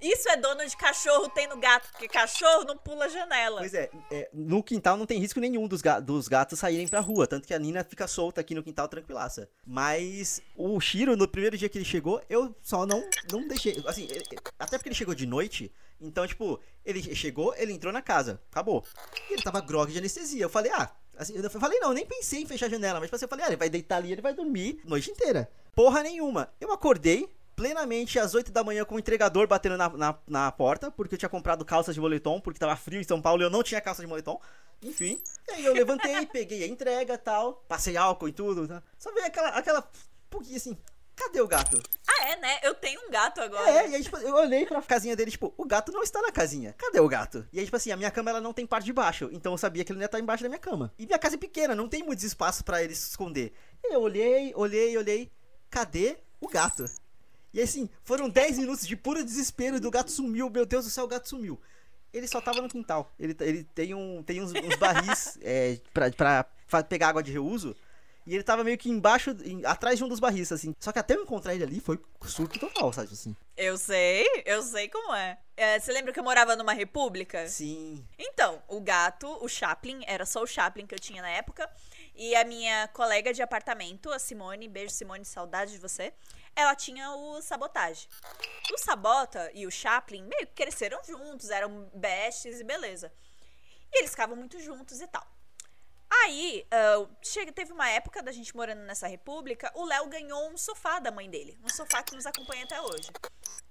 [0.00, 3.58] Isso é dono de cachorro tendo gato, porque cachorro não pula janela.
[3.60, 7.00] Pois é, é, no quintal não tem risco nenhum dos, ga- dos gatos saírem pra
[7.00, 9.48] rua, tanto que a Nina fica solta aqui no quintal tranquilaça.
[9.66, 13.02] Mas o Shiro, no primeiro dia que ele chegou, eu só não,
[13.32, 13.82] não deixei.
[13.86, 14.24] Assim, ele-
[14.58, 18.84] até porque ele chegou de noite, então, tipo, ele chegou, ele entrou na casa, acabou.
[19.30, 20.42] E ele tava grog de anestesia.
[20.44, 23.08] Eu falei, ah, assim, eu falei, não, eu nem pensei em fechar a janela, mas
[23.08, 25.50] tipo assim, eu falei, ah, ele vai deitar ali, ele vai dormir noite inteira.
[25.74, 26.48] Porra nenhuma.
[26.60, 27.28] Eu acordei.
[27.54, 31.18] Plenamente às 8 da manhã com o entregador batendo na, na, na porta, porque eu
[31.18, 33.80] tinha comprado calças de moletom, porque tava frio em São Paulo e eu não tinha
[33.80, 34.38] calça de moletom.
[34.82, 35.18] Enfim.
[35.48, 38.68] E aí eu levantei, peguei a entrega tal, passei álcool e tudo.
[38.68, 38.82] Tá?
[38.98, 39.90] Só veio aquela, aquela
[40.28, 40.76] pouquinho assim,
[41.16, 41.82] cadê o gato?
[42.06, 42.60] Ah, é, né?
[42.62, 43.68] Eu tenho um gato agora.
[43.70, 46.30] É, e aí, tipo, eu olhei pra casinha dele, tipo, o gato não está na
[46.30, 46.74] casinha.
[46.78, 47.46] Cadê o gato?
[47.52, 49.28] E aí, tipo assim, a minha cama ela não tem parte de baixo.
[49.32, 50.92] Então eu sabia que ele não ia estar embaixo da minha cama.
[50.98, 53.52] E minha casa é pequena, não tem muito espaço pra ele se esconder.
[53.82, 55.32] E eu olhei, olhei, olhei.
[55.70, 56.84] Cadê o gato?
[57.52, 60.50] E assim, foram 10 minutos de puro desespero do gato sumiu.
[60.50, 61.60] Meu Deus do céu, o gato sumiu.
[62.12, 63.12] Ele só tava no quintal.
[63.18, 66.10] Ele, ele tem, um, tem uns, uns barris é, pra,
[66.68, 67.74] pra pegar água de reuso.
[68.26, 70.74] E ele tava meio que embaixo, em- atrás de um dos barris, assim.
[70.80, 73.36] Só que até eu encontrar ele ali foi surto total, sabe assim?
[73.56, 75.38] Eu sei, eu sei como é.
[75.56, 77.48] É, Você lembra que eu morava numa república?
[77.48, 78.04] Sim.
[78.18, 81.70] Então, o gato, o Chaplin, era só o Chaplin que eu tinha na época.
[82.16, 86.12] E a minha colega de apartamento, a Simone, beijo Simone, saudade de você.
[86.56, 88.08] Ela tinha o Sabotage.
[88.72, 93.12] O Sabota e o Chaplin meio que cresceram juntos, eram bestes e beleza.
[93.92, 95.24] E eles ficavam muito juntos e tal.
[96.24, 96.66] Aí,
[97.22, 101.10] chega, teve uma época da gente morando nessa república, o Léo ganhou um sofá da
[101.10, 101.58] mãe dele.
[101.62, 103.10] Um sofá que nos acompanha até hoje.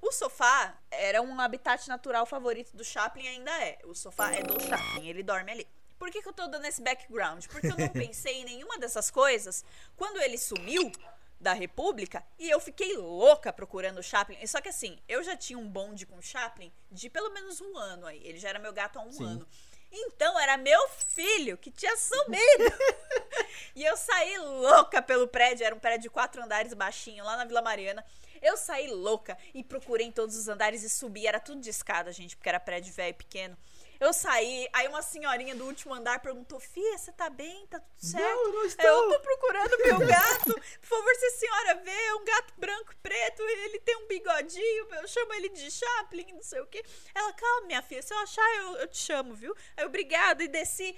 [0.02, 3.80] O sofá era um habitat natural favorito do Chaplin, ainda é.
[3.86, 5.68] O sofá é do Chaplin, ele dorme ali.
[5.98, 7.46] Por que, que eu tô dando esse background?
[7.48, 9.64] Porque eu não pensei em nenhuma dessas coisas
[9.96, 10.92] quando ele sumiu
[11.40, 14.46] da República e eu fiquei louca procurando o Chaplin.
[14.48, 17.78] Só que assim, eu já tinha um bonde com o Chaplin de pelo menos um
[17.78, 18.22] ano aí.
[18.24, 19.26] Ele já era meu gato há um Sim.
[19.26, 19.48] ano.
[19.92, 22.78] Então era meu filho que tinha sumido.
[23.76, 25.66] e eu saí louca pelo prédio.
[25.66, 28.04] Era um prédio de quatro andares baixinho, lá na Vila Mariana.
[28.42, 31.26] Eu saí louca e procurei em todos os andares e subi.
[31.26, 33.58] Era tudo de escada, gente, porque era prédio velho e pequeno.
[34.00, 37.66] Eu saí, aí uma senhorinha do último andar perguntou: Fia, você tá bem?
[37.68, 38.44] Tá tudo certo?
[38.44, 38.86] Não, não estou.
[38.86, 40.54] Eu tô procurando meu gato.
[40.54, 44.08] Por favor, se a senhora vê, é um gato branco e preto, ele tem um
[44.08, 46.84] bigodinho, eu chamo ele de Chaplin, não sei o quê.
[47.14, 49.56] Ela, calma, minha filha, se eu achar, eu, eu te chamo, viu?
[49.78, 50.96] Aí, obrigada, e desci.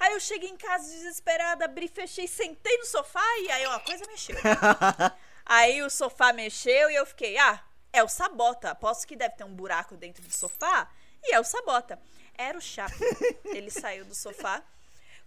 [0.00, 4.06] Aí eu cheguei em casa desesperada, abri, fechei, sentei no sofá e aí uma coisa
[4.06, 4.36] mexeu.
[5.44, 8.70] Aí o sofá mexeu e eu fiquei, ah, é o Sabota.
[8.70, 10.90] Aposto que deve ter um buraco dentro do sofá.
[11.22, 11.98] E é o Sabota.
[12.38, 13.06] Era o Chaplin.
[13.46, 14.62] Ele saiu do sofá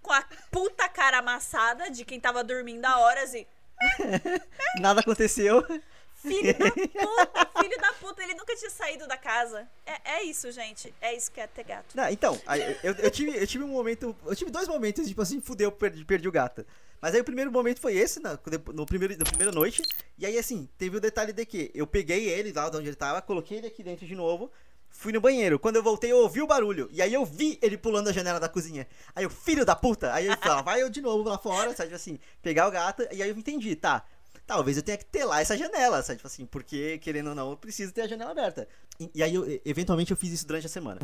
[0.02, 3.46] com a puta cara amassada de quem tava dormindo há horas e.
[4.80, 5.64] Nada aconteceu.
[6.16, 9.68] Filho da puta, filho da puta, ele nunca tinha saído da casa.
[9.86, 10.94] É, é isso, gente.
[11.02, 11.98] É isso que é ter gato.
[11.98, 12.40] Não, então,
[12.84, 14.16] eu, eu tive, eu tive um momento.
[14.26, 16.64] Eu tive dois momentos, tipo assim, fudeu, perdi, perdi o gato.
[17.02, 18.38] Mas aí o primeiro momento foi esse, na,
[18.72, 19.82] no primeiro, na primeira noite.
[20.20, 22.96] E aí, assim, teve o detalhe de que eu peguei ele lá de onde ele
[22.96, 24.52] tava, coloquei ele aqui dentro de novo.
[24.92, 25.58] Fui no banheiro.
[25.58, 26.88] Quando eu voltei, eu ouvi o barulho.
[26.92, 28.88] E aí eu vi ele pulando a janela da cozinha.
[29.16, 30.14] Aí eu, filho da puta!
[30.14, 31.90] Aí ele fala, vai eu de novo lá fora, sabe?
[31.90, 33.02] Tipo assim, pegar o gato.
[33.12, 34.04] E aí eu entendi, tá.
[34.46, 36.18] Talvez eu tenha que lá essa janela, sabe?
[36.18, 38.68] Tipo assim, porque, querendo ou não, eu preciso ter a janela aberta.
[39.00, 41.00] E, e aí, eu, eventualmente, eu fiz isso durante a semana.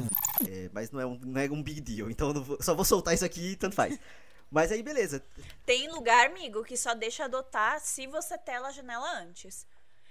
[0.48, 2.10] É, mas não é, um, não é um big deal.
[2.12, 3.98] Então, vou- só vou soltar isso aqui e tanto faz.
[4.52, 5.24] Mas aí, beleza.
[5.66, 9.66] Tem lugar, amigo, que só deixa adotar se você tela a janela antes.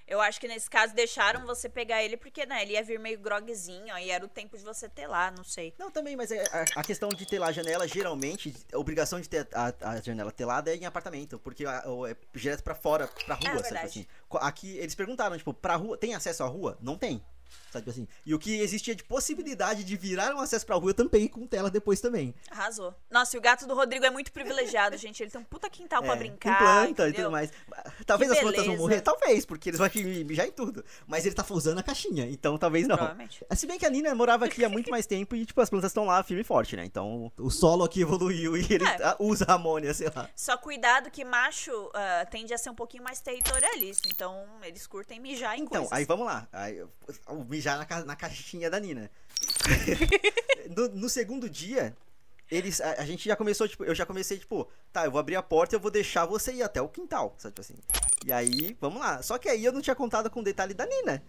[0.09, 3.19] Eu acho que nesse caso deixaram você pegar ele porque, né, ele ia vir meio
[3.19, 5.75] grogzinho, aí era o tempo de você telar, não sei.
[5.79, 9.21] Não, também, mas é, a, a questão de ter lá a janela, geralmente, a obrigação
[9.21, 13.09] de ter a, a janela telada é em apartamento, porque a- é direto pra fora,
[13.27, 13.63] pra rua, sabe?
[13.63, 13.87] verdade.
[13.87, 14.07] Assim.
[14.47, 16.79] Aqui, eles perguntaram, tipo, pra rua, tem acesso à rua?
[16.81, 17.21] Não tem.
[17.79, 18.09] Sabe assim?
[18.25, 21.71] E o que existia de possibilidade de virar um acesso pra rua também com tela
[21.71, 22.35] depois também.
[22.51, 22.95] Arrasou.
[23.11, 25.23] Nossa, e o gato do Rodrigo é muito privilegiado, gente.
[25.23, 26.59] Ele tem um puta quintal pra É, brincar.
[26.59, 27.15] Com planta e entendeu?
[27.27, 27.51] tudo mais.
[28.07, 29.89] Talvez Que as plantas vão morrer, talvez, porque eles vão
[30.25, 30.85] mijar em tudo.
[31.07, 32.97] Mas ele tá usando a caixinha, então talvez não.
[32.97, 33.45] Provavelmente.
[33.55, 35.91] Se bem que a Nina morava aqui há muito mais tempo e, tipo, as plantas
[35.91, 36.85] estão lá firme e forte, né?
[36.85, 38.99] Então, o solo aqui evoluiu e ele É.
[39.05, 40.29] ah, usa amônia, sei lá.
[40.37, 44.09] Só cuidado que macho ah, tende a ser um pouquinho mais territorialista.
[44.09, 45.93] Então, eles curtem mijar em Então, coisas.
[45.93, 46.47] aí vamos lá.
[46.53, 46.83] Aí,
[47.29, 49.11] o mijar na, ca- na caixinha da Nina.
[50.77, 51.97] no, no segundo dia,
[52.51, 55.37] eles, a, a, gente já começou, tipo, eu já comecei, tipo, tá, eu vou abrir
[55.37, 57.75] a porta e eu vou deixar você ir até o quintal, sabe, tipo assim.
[58.25, 59.23] E aí, vamos lá.
[59.23, 61.23] Só que aí eu não tinha contado com o detalhe da Nina.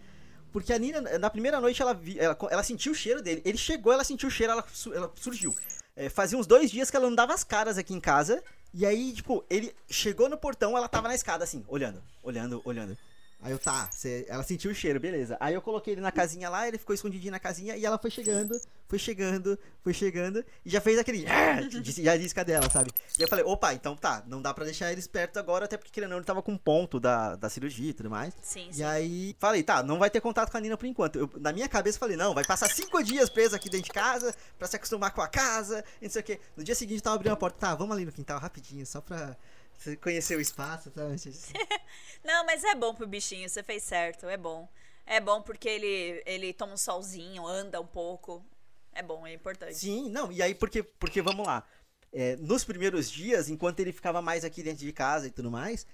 [0.51, 3.41] Porque a Nina, na primeira noite, ela, vi, ela, ela sentiu o cheiro dele.
[3.45, 5.55] Ele chegou, ela sentiu o cheiro, ela, ela surgiu.
[5.95, 8.43] É, fazia uns dois dias que ela não dava as caras aqui em casa.
[8.73, 12.97] E aí, tipo, ele chegou no portão, ela tava na escada, assim, olhando, olhando, olhando.
[13.39, 15.37] Aí eu, tá, cê, ela sentiu o cheiro, beleza.
[15.39, 18.09] Aí eu coloquei ele na casinha lá, ele ficou escondidinho na casinha e ela foi
[18.09, 21.23] chegando, foi chegando, foi chegando e já fez aquele.
[22.03, 22.89] já disse cadela, sabe?
[23.17, 25.91] E eu falei, opa, então tá, não dá pra deixar ele esperto agora, até porque
[25.91, 28.33] querendo não, ele tava com ponto da, da cirurgia e tudo mais.
[28.41, 28.81] Sim, sim.
[28.81, 31.19] E aí falei, tá, não vai ter contato com a Nina por enquanto.
[31.19, 34.33] Eu, na minha cabeça falei, não, vai passar cinco dias preso aqui dentro de casa
[34.57, 36.39] pra se acostumar com a casa, e não sei o quê.
[36.55, 38.99] No dia seguinte eu tava abrindo a porta, tá, vamos ali no quintal rapidinho, só
[38.99, 39.37] pra
[39.77, 41.03] você conheceu o espaço, tá?
[42.23, 44.67] Não, mas é bom pro bichinho, você fez certo, é bom.
[45.05, 48.45] É bom porque ele, ele toma um solzinho, anda um pouco.
[48.91, 49.75] É bom, é importante.
[49.75, 51.63] Sim, não, e aí porque, porque vamos lá.
[52.11, 55.85] É, nos primeiros dias, enquanto ele ficava mais aqui dentro de casa e tudo mais,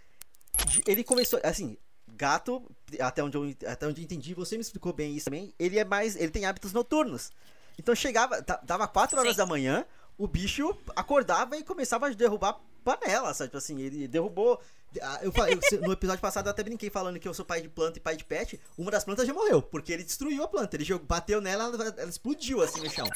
[0.87, 2.65] ele começou, assim, gato,
[2.99, 5.83] até onde eu, até onde eu entendi, você me explicou bem isso também, ele é
[5.83, 7.31] mais, ele tem hábitos noturnos.
[7.77, 9.37] Então chegava, dava 4 horas Sim.
[9.37, 9.85] da manhã,
[10.17, 13.49] o bicho acordava e começava a derrubar panela, sabe?
[13.49, 14.59] Tipo assim, ele derrubou.
[15.01, 17.69] Ah, eu, eu, no episódio passado eu até brinquei falando que eu sou pai de
[17.69, 18.59] planta e pai de pet.
[18.77, 20.75] Uma das plantas já morreu, porque ele destruiu a planta.
[20.75, 23.07] Ele bateu nela, ela, ela explodiu assim no chão.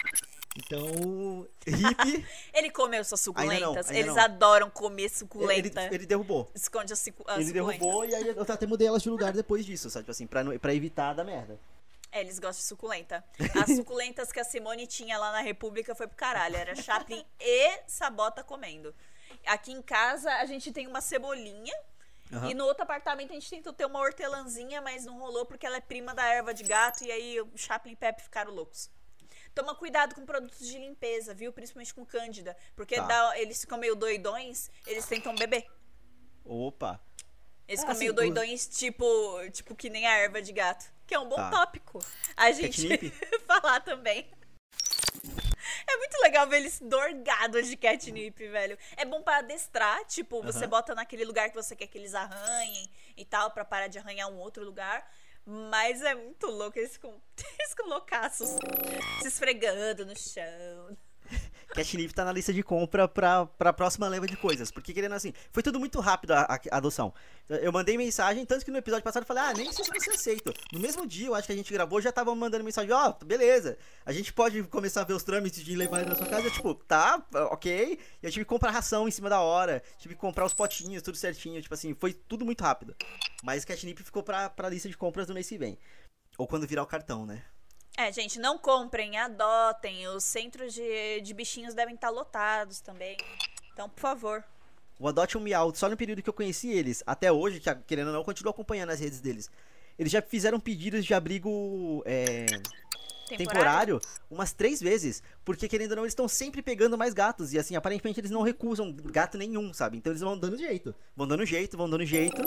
[0.58, 2.26] Então, hippie.
[2.52, 3.56] ele comeu suas suculentas.
[3.56, 4.24] Ainda não, ainda Eles não.
[4.24, 5.84] adoram comer suculenta.
[5.84, 6.50] Ele, ele derrubou.
[6.56, 9.90] Esconde as, as Ele derrubou e aí eu até mudei elas de lugar depois disso,
[9.90, 10.04] sabe?
[10.04, 11.60] Tipo assim, pra, pra evitar da merda.
[12.12, 13.24] É, eles gostam de suculenta.
[13.62, 16.56] As suculentas que a Simone tinha lá na República foi pro caralho.
[16.56, 18.96] Era Chaplin e Sabota comendo.
[19.48, 21.74] Aqui em casa a gente tem uma cebolinha.
[22.32, 22.50] Uhum.
[22.50, 25.78] E no outro apartamento a gente tentou ter uma hortelãzinha, mas não rolou porque ela
[25.78, 28.90] é prima da erva de gato e aí o Chaplin e Pepe ficaram loucos.
[29.56, 31.52] Toma cuidado com produtos de limpeza, viu?
[31.52, 32.56] Principalmente com cândida.
[32.76, 33.08] Porque tá.
[33.08, 35.66] dá, eles ficam meio doidões, eles tentam beber.
[36.46, 37.02] Opa!
[37.68, 39.06] Eles ficam ah, meio doidões, tipo,
[39.52, 40.86] tipo que nem a erva de gato.
[41.08, 41.50] Que é um bom tá.
[41.50, 42.00] tópico.
[42.36, 43.10] A gente
[43.48, 44.30] falar também.
[45.98, 48.78] É muito legal ver eles dorgados de catnip, velho.
[48.96, 50.70] É bom para adestrar, tipo, você uhum.
[50.70, 54.30] bota naquele lugar que você quer que eles arranhem e tal, para parar de arranhar
[54.30, 55.10] um outro lugar.
[55.44, 57.20] Mas é muito louco, eles com,
[57.60, 58.50] eles com loucaços
[59.22, 60.96] se esfregando no chão.
[61.70, 64.72] Catnip tá na lista de compra pra, pra próxima leva de coisas.
[64.72, 67.14] Porque, querendo assim, foi tudo muito rápido a, a, adoção.
[67.50, 70.12] Eu mandei mensagem, tanto que no episódio passado eu falei, ah, nem sei se você
[70.12, 70.54] aceita.
[70.72, 73.26] No mesmo dia, eu acho que a gente gravou, já tava mandando mensagem, ó, oh,
[73.26, 73.78] beleza.
[74.06, 76.48] A gente pode começar a ver os trâmites de levar ele na sua casa.
[76.48, 78.00] Eu, tipo, tá, ok.
[78.22, 79.82] Eu tive que comprar ração em cima da hora.
[79.98, 81.62] Tive que comprar os potinhos, tudo certinho.
[81.62, 82.96] Tipo assim, foi tudo muito rápido.
[83.44, 85.78] Mas Catnip ficou pra, pra lista de compras do mês que vem.
[86.38, 87.44] Ou quando virar o cartão, né?
[87.98, 90.08] É, gente, não comprem, adotem.
[90.10, 93.18] Os centros de, de bichinhos devem estar lotados também.
[93.74, 94.44] Então, por favor.
[95.00, 98.08] O Adote um Miau, só no período que eu conheci eles, até hoje, que, querendo
[98.08, 99.50] ou não, eu continuo acompanhando as redes deles.
[99.98, 103.38] Eles já fizeram pedidos de abrigo é, temporário?
[103.38, 105.24] temporário umas três vezes.
[105.44, 107.52] Porque, querendo ou não, eles estão sempre pegando mais gatos.
[107.52, 109.98] E assim, aparentemente eles não recusam gato nenhum, sabe?
[109.98, 110.94] Então eles vão dando jeito.
[111.16, 112.42] Vão dando jeito, vão dando jeito.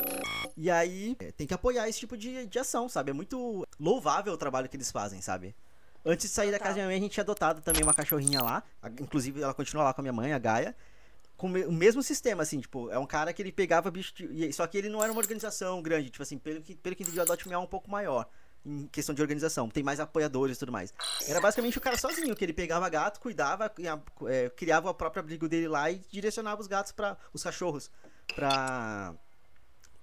[0.61, 3.11] E aí é, tem que apoiar esse tipo de, de ação, sabe?
[3.11, 5.57] É muito louvável o trabalho que eles fazem, sabe?
[6.05, 6.59] Antes de sair Total.
[6.59, 8.63] da casa da minha mãe, a gente tinha adotado também uma cachorrinha lá.
[9.01, 10.77] Inclusive, ela continua lá com a minha mãe, a Gaia
[11.39, 14.13] com o mesmo sistema, assim, tipo, é um cara que ele pegava bicho.
[14.15, 17.03] De, só que ele não era uma organização grande, tipo assim, pelo que, pelo que
[17.03, 18.29] entendi, o Adote Me é um pouco maior
[18.63, 20.93] em questão de organização, tem mais apoiadores e tudo mais.
[21.27, 23.73] Era basicamente o cara sozinho, que ele pegava gato, cuidava,
[24.29, 27.91] é, criava o próprio abrigo dele lá e direcionava os gatos para os cachorros
[28.35, 29.15] para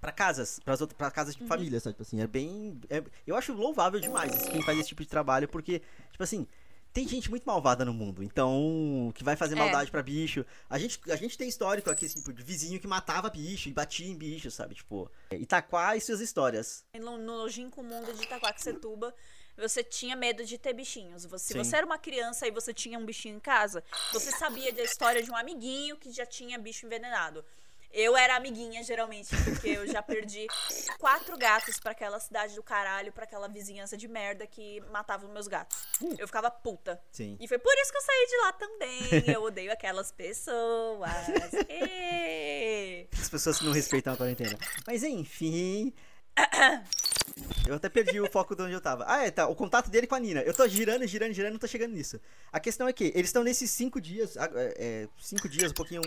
[0.00, 1.48] para casas, para outras para casas de uhum.
[1.48, 1.94] família, sabe?
[1.94, 5.48] Tipo assim, é bem é, eu acho louvável demais quem faz esse tipo de trabalho,
[5.48, 6.46] porque tipo assim,
[6.92, 9.58] tem gente muito malvada no mundo, então, que vai fazer é.
[9.58, 10.44] maldade para bicho.
[10.68, 14.08] A gente, a gente tem histórico aqui, assim, de vizinho que matava bicho e batia
[14.08, 14.74] em bicho, sabe?
[14.74, 16.84] Tipo, Itaquá e suas histórias.
[16.98, 19.14] No, no longínquo mundo de Itaquaquecetuba,
[19.56, 21.24] você tinha medo de ter bichinhos.
[21.26, 24.72] Você, se você era uma criança e você tinha um bichinho em casa, você sabia
[24.72, 27.44] da história de um amiguinho que já tinha bicho envenenado.
[27.92, 30.46] Eu era amiguinha, geralmente, porque eu já perdi
[30.98, 35.32] quatro gatos para aquela cidade do caralho, para aquela vizinhança de merda que matava os
[35.32, 35.78] meus gatos.
[36.18, 37.00] Eu ficava puta.
[37.10, 37.36] Sim.
[37.40, 39.34] E foi por isso que eu saí de lá também.
[39.34, 41.10] Eu odeio aquelas pessoas.
[43.20, 44.58] As pessoas que não respeitam a quarentena.
[44.86, 45.92] Mas enfim.
[47.66, 49.04] Eu até perdi o foco de onde eu tava.
[49.06, 49.46] Ah, é, tá.
[49.48, 50.40] O contato dele com a Nina.
[50.42, 52.20] Eu tô girando, girando, girando, não tô chegando nisso.
[52.52, 54.36] A questão é que eles estão nesses cinco dias.
[54.36, 54.74] ah, É,
[55.04, 56.02] é, cinco dias, um pouquinho.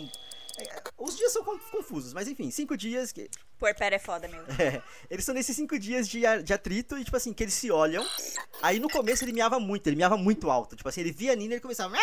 [0.58, 3.12] É, os dias são con- confusos, mas enfim, cinco dias.
[3.12, 4.42] Que, Puerpério é foda, meu.
[4.60, 7.72] é, eles estão nesses cinco dias de, de atrito e, tipo assim, que eles se
[7.72, 8.06] olham.
[8.62, 10.76] Aí no começo ele miava muito, ele miava muito alto.
[10.76, 11.96] Tipo assim, ele via a Nina e ele começava.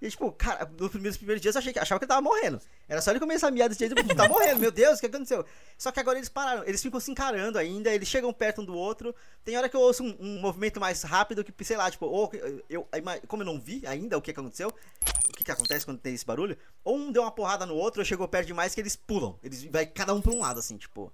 [0.00, 2.60] E tipo, cara, nos primeiros, primeiros dias eu achei que, achava que ele tava morrendo.
[2.86, 5.06] Era só ele começar a miar desse jeito, tipo, tá morrendo, meu Deus, o que
[5.06, 5.44] aconteceu?
[5.78, 8.74] Só que agora eles pararam, eles ficam se encarando ainda, eles chegam perto um do
[8.74, 9.14] outro.
[9.42, 12.30] Tem hora que eu ouço um, um movimento mais rápido que, sei lá, tipo, ou
[12.68, 12.86] eu,
[13.26, 16.26] como eu não vi ainda o que, aconteceu, o que, que acontece quando tem esse
[16.26, 19.38] barulho, ou um deu uma porrada no outro, ou chegou perto demais que eles pulam.
[19.42, 21.10] Eles vai cada um pra um lado, assim, tipo.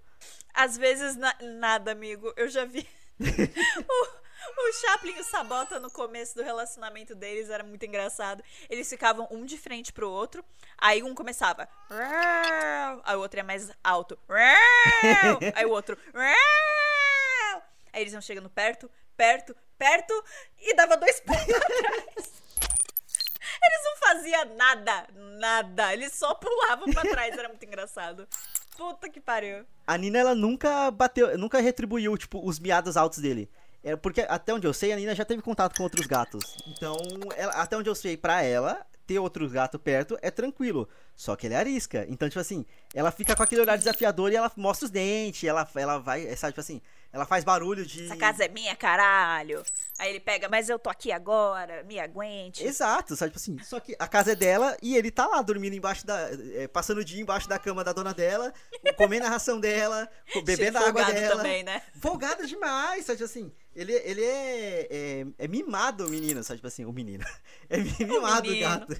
[0.52, 2.32] Às vezes, na- nada, amigo.
[2.36, 2.86] Eu já vi.
[3.88, 8.42] o, o Chaplin e o Sabota no começo do relacionamento deles era muito engraçado.
[8.68, 10.44] Eles ficavam um de frente pro outro.
[10.78, 11.68] Aí um começava.
[13.04, 14.18] Aí o outro é mais alto.
[15.54, 15.96] Aí o outro.
[17.92, 20.24] Aí eles iam chegando perto, perto, perto
[20.58, 22.42] e dava dois pulos atrás.
[23.64, 25.92] Eles não faziam nada, nada.
[25.92, 27.36] Eles só pulavam pra trás.
[27.36, 28.26] Era muito engraçado.
[28.76, 29.64] Puta que pariu.
[29.86, 33.48] A Nina, ela nunca bateu, nunca retribuiu, tipo, os miados altos dele.
[33.84, 36.56] É porque, até onde eu sei, a Nina já teve contato com outros gatos.
[36.68, 36.96] Então,
[37.36, 40.88] ela- até onde eu sei, pra ela, ter outro gato perto é tranquilo.
[41.16, 42.06] Só que ele arisca.
[42.08, 45.68] Então, tipo assim, ela fica com aquele olhar desafiador e ela mostra os dentes, ela,
[45.74, 46.80] ela vai, é, sabe, tipo assim,
[47.12, 48.04] ela faz barulho de...
[48.06, 49.62] Essa casa é minha, caralho.
[49.98, 52.64] Aí ele pega, mas eu tô aqui agora, me aguente.
[52.64, 55.76] Exato, sabe, tipo assim, só que a casa é dela e ele tá lá dormindo
[55.76, 56.30] embaixo da.
[56.54, 58.52] é, passando o dia embaixo da cama da dona dela,
[58.96, 60.08] comendo a ração dela,
[60.44, 61.36] bebendo a água Folgado dela.
[61.36, 61.82] também, né?
[62.00, 63.52] Folgado demais, sabe, tipo assim.
[63.76, 67.24] Ele, ele é, é, é mimado, o menino, sabe, tipo assim, o menino.
[67.70, 68.68] É mimado o menino.
[68.68, 68.96] gato.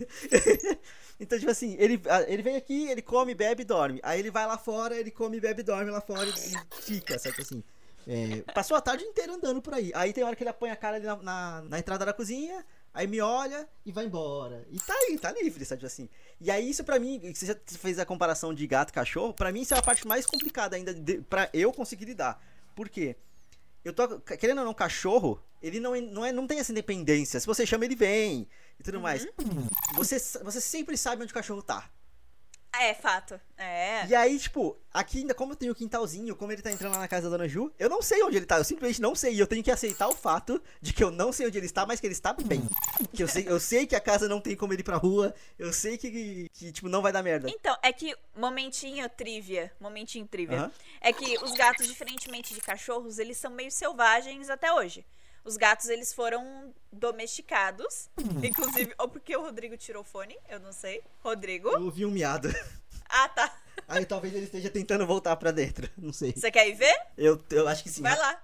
[1.19, 4.01] então, tipo assim, ele, ele vem aqui, ele come, bebe e dorme.
[4.03, 7.19] Aí ele vai lá fora, ele come, bebe e dorme lá fora e, e fica,
[7.19, 7.65] sabe, tipo assim.
[8.07, 9.93] É, passou a tarde inteira andando por aí.
[9.95, 12.65] Aí tem hora que ele apanha a cara ali na, na, na entrada da cozinha,
[12.93, 14.67] aí me olha e vai embora.
[14.71, 16.09] E tá aí, tá livre, sabe assim.
[16.41, 19.53] E aí isso pra mim, você já fez a comparação de gato e cachorro, pra
[19.53, 20.95] mim isso é a parte mais complicada ainda
[21.29, 22.43] pra eu conseguir lidar.
[22.75, 23.17] Por quê?
[23.85, 27.39] Eu tô, querendo ou não, cachorro, ele não, é- não, é, não tem essa independência.
[27.41, 29.27] Se você chama, ele vem e tudo mais.
[29.95, 31.91] Você, você sempre sabe onde o cachorro tá.
[32.75, 33.39] É, fato.
[33.59, 34.07] É.
[34.07, 36.99] E aí, tipo, aqui ainda, como eu tenho o quintalzinho, como ele tá entrando lá
[36.99, 39.35] na casa da Dona Ju, eu não sei onde ele tá, eu simplesmente não sei.
[39.35, 41.85] E eu tenho que aceitar o fato de que eu não sei onde ele está,
[41.87, 42.63] mas que ele está bem.
[43.13, 45.35] Que eu sei, eu sei que a casa não tem como ele ir pra rua,
[45.59, 47.49] eu sei que, que tipo, não vai dar merda.
[47.51, 53.37] Então, é que, momentinho trivia, momentinho trivia, é que os gatos, diferentemente de cachorros, eles
[53.37, 55.05] são meio selvagens até hoje.
[55.45, 58.09] Os gatos, eles foram domesticados,
[58.43, 61.03] inclusive, ou porque o Rodrigo tirou o fone, eu não sei.
[61.21, 61.69] Rodrigo?
[61.69, 62.49] Eu ouvi um miado.
[63.15, 63.55] Ah, tá.
[63.87, 66.33] Aí talvez ele esteja tentando voltar pra dentro, não sei.
[66.33, 66.95] Você quer ir ver?
[67.19, 68.01] Eu, eu acho que sim.
[68.01, 68.43] Vai lá.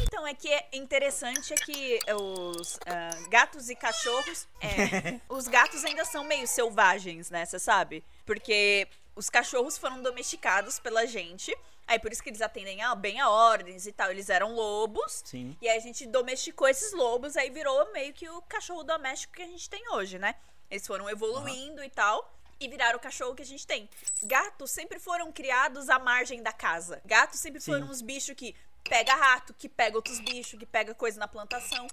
[0.00, 4.46] Então, é que é interessante é que os ah, gatos e cachorros.
[4.60, 7.44] é, os gatos ainda são meio selvagens, né?
[7.44, 8.04] Você sabe?
[8.24, 11.52] Porque os cachorros foram domesticados pela gente.
[11.86, 14.10] Aí por isso que eles atendem a- bem a ordens e tal.
[14.10, 15.22] Eles eram lobos.
[15.24, 15.56] Sim.
[15.60, 19.42] E aí a gente domesticou esses lobos, aí virou meio que o cachorro doméstico que
[19.42, 20.34] a gente tem hoje, né?
[20.70, 22.32] Eles foram evoluindo e tal.
[22.60, 23.90] E viraram o cachorro que a gente tem.
[24.22, 27.02] Gatos sempre foram criados à margem da casa.
[27.04, 27.72] Gatos sempre Sim.
[27.72, 28.54] foram uns bichos que
[28.88, 31.86] pega rato, que pega outros bichos, que pega coisa na plantação.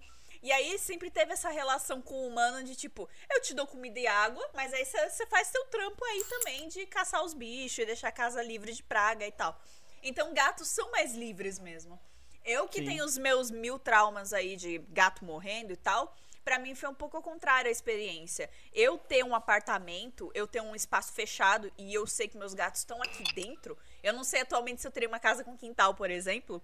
[0.43, 3.99] E aí sempre teve essa relação com o humano de tipo, eu te dou comida
[3.99, 7.85] e água, mas aí você faz seu trampo aí também de caçar os bichos e
[7.85, 9.59] deixar a casa livre de praga e tal.
[10.03, 11.99] Então gatos são mais livres mesmo.
[12.43, 12.85] Eu que Sim.
[12.85, 16.93] tenho os meus mil traumas aí de gato morrendo e tal, pra mim foi um
[16.93, 18.49] pouco ao contrário a experiência.
[18.73, 22.79] Eu ter um apartamento, eu ter um espaço fechado e eu sei que meus gatos
[22.81, 23.77] estão aqui dentro.
[24.01, 26.61] Eu não sei atualmente se eu teria uma casa com quintal, por exemplo.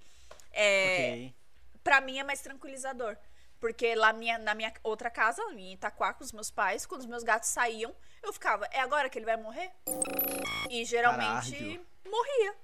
[0.51, 1.33] É, Ok.
[1.83, 3.15] Pra mim é mais tranquilizador.
[3.59, 7.07] Porque lá minha, na minha outra casa, em Itaquá, com os meus pais, quando os
[7.07, 9.71] meus gatos saíam, eu ficava, é agora que ele vai morrer?
[10.69, 11.85] E geralmente Caralho.
[12.05, 12.55] morria.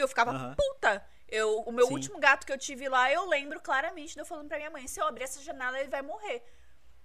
[0.00, 0.54] E eu ficava, Aham.
[0.56, 1.04] puta!
[1.28, 1.92] Eu, o meu Sim.
[1.92, 4.88] último gato que eu tive lá, eu lembro claramente de eu falando pra minha mãe:
[4.88, 6.42] se eu abrir essa janela, ele vai morrer.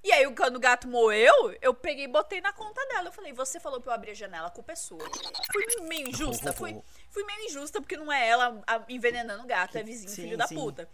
[0.02, 3.10] E aí, quando o gato morreu, eu peguei e botei na conta dela.
[3.10, 5.00] Eu falei, você falou pra eu abrir a janela, a culpa é sua.
[5.52, 6.80] Fui meio injusta, fui,
[7.10, 10.48] fui meio injusta, porque não é ela envenenando o gato, é vizinho, Sim, filho da
[10.48, 10.56] sim.
[10.56, 10.88] puta.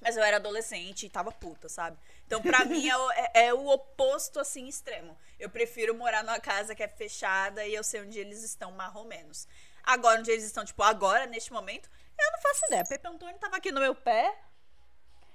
[0.00, 1.96] Mas eu era adolescente e tava puta, sabe?
[2.26, 5.16] Então, pra mim, é o, é- é o oposto, assim, extremo.
[5.40, 8.94] Eu prefiro morar numa casa que é fechada e eu sei onde eles estão, mais
[8.94, 9.48] ou menos.
[9.84, 12.84] Agora, onde eles estão, tipo, agora, neste momento, eu não faço ideia.
[12.84, 14.36] Pepe Antônio tava aqui no meu pé.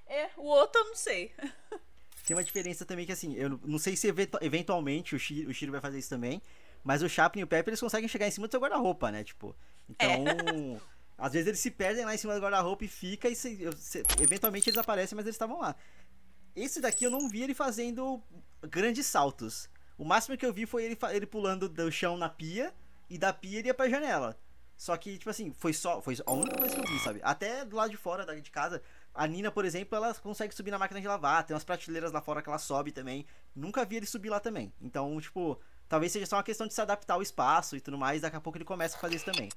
[0.08, 1.34] É, o outro eu não sei.
[2.26, 5.54] Tem uma diferença também que, assim, eu não sei se eventu- eventualmente o Shiro, o
[5.54, 6.42] Shiro vai fazer isso também,
[6.84, 9.24] mas o Chaplin e o Pepe, eles conseguem chegar em cima do seu guarda-roupa, né?
[9.24, 9.56] Tipo,
[9.88, 10.06] então...
[11.20, 14.04] Às vezes eles se perdem lá em cima do guarda-roupa e fica e se, se,
[14.22, 15.76] eventualmente eles aparecem, mas eles estavam lá.
[16.56, 18.24] Esse daqui eu não vi ele fazendo
[18.62, 19.70] grandes saltos.
[19.98, 22.74] O máximo que eu vi foi ele, ele pulando do chão na pia
[23.10, 24.38] e da pia ele ia pra janela.
[24.80, 26.02] Só que, tipo assim, foi só.
[26.02, 27.20] Foi a única coisa que eu vi, sabe?
[27.22, 28.82] Até do lado de fora de casa,
[29.14, 31.44] a Nina, por exemplo, ela consegue subir na máquina de lavar.
[31.44, 33.26] Tem umas prateleiras lá fora que ela sobe também.
[33.54, 34.74] Nunca vi ele subir lá também.
[34.80, 38.22] Então, tipo, talvez seja só uma questão de se adaptar ao espaço e tudo mais.
[38.22, 39.50] Daqui a pouco ele começa a fazer isso também.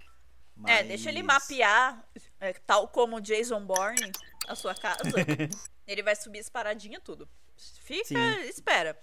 [0.57, 0.73] Mas...
[0.73, 2.05] É, deixa ele mapear,
[2.41, 4.11] é, tal como o Jason Bourne,
[4.49, 5.03] a sua casa.
[5.87, 7.29] ele vai subir as paradinhas tudo.
[7.57, 8.41] Fica, Sim.
[8.49, 8.99] espera.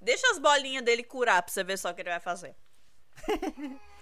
[0.00, 2.54] Deixa as bolinhas dele curar pra você ver só o que ele vai fazer.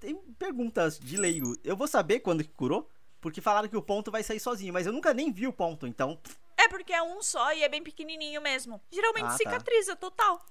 [0.00, 1.56] Tem perguntas de leigo.
[1.64, 2.88] Eu vou saber quando que curou?
[3.20, 5.86] Porque falaram que o ponto vai sair sozinho, mas eu nunca nem vi o ponto,
[5.86, 6.20] então.
[6.56, 8.80] É porque é um só e é bem pequenininho mesmo.
[8.90, 9.36] Geralmente ah, tá.
[9.36, 10.00] cicatriza tá.
[10.00, 10.44] total.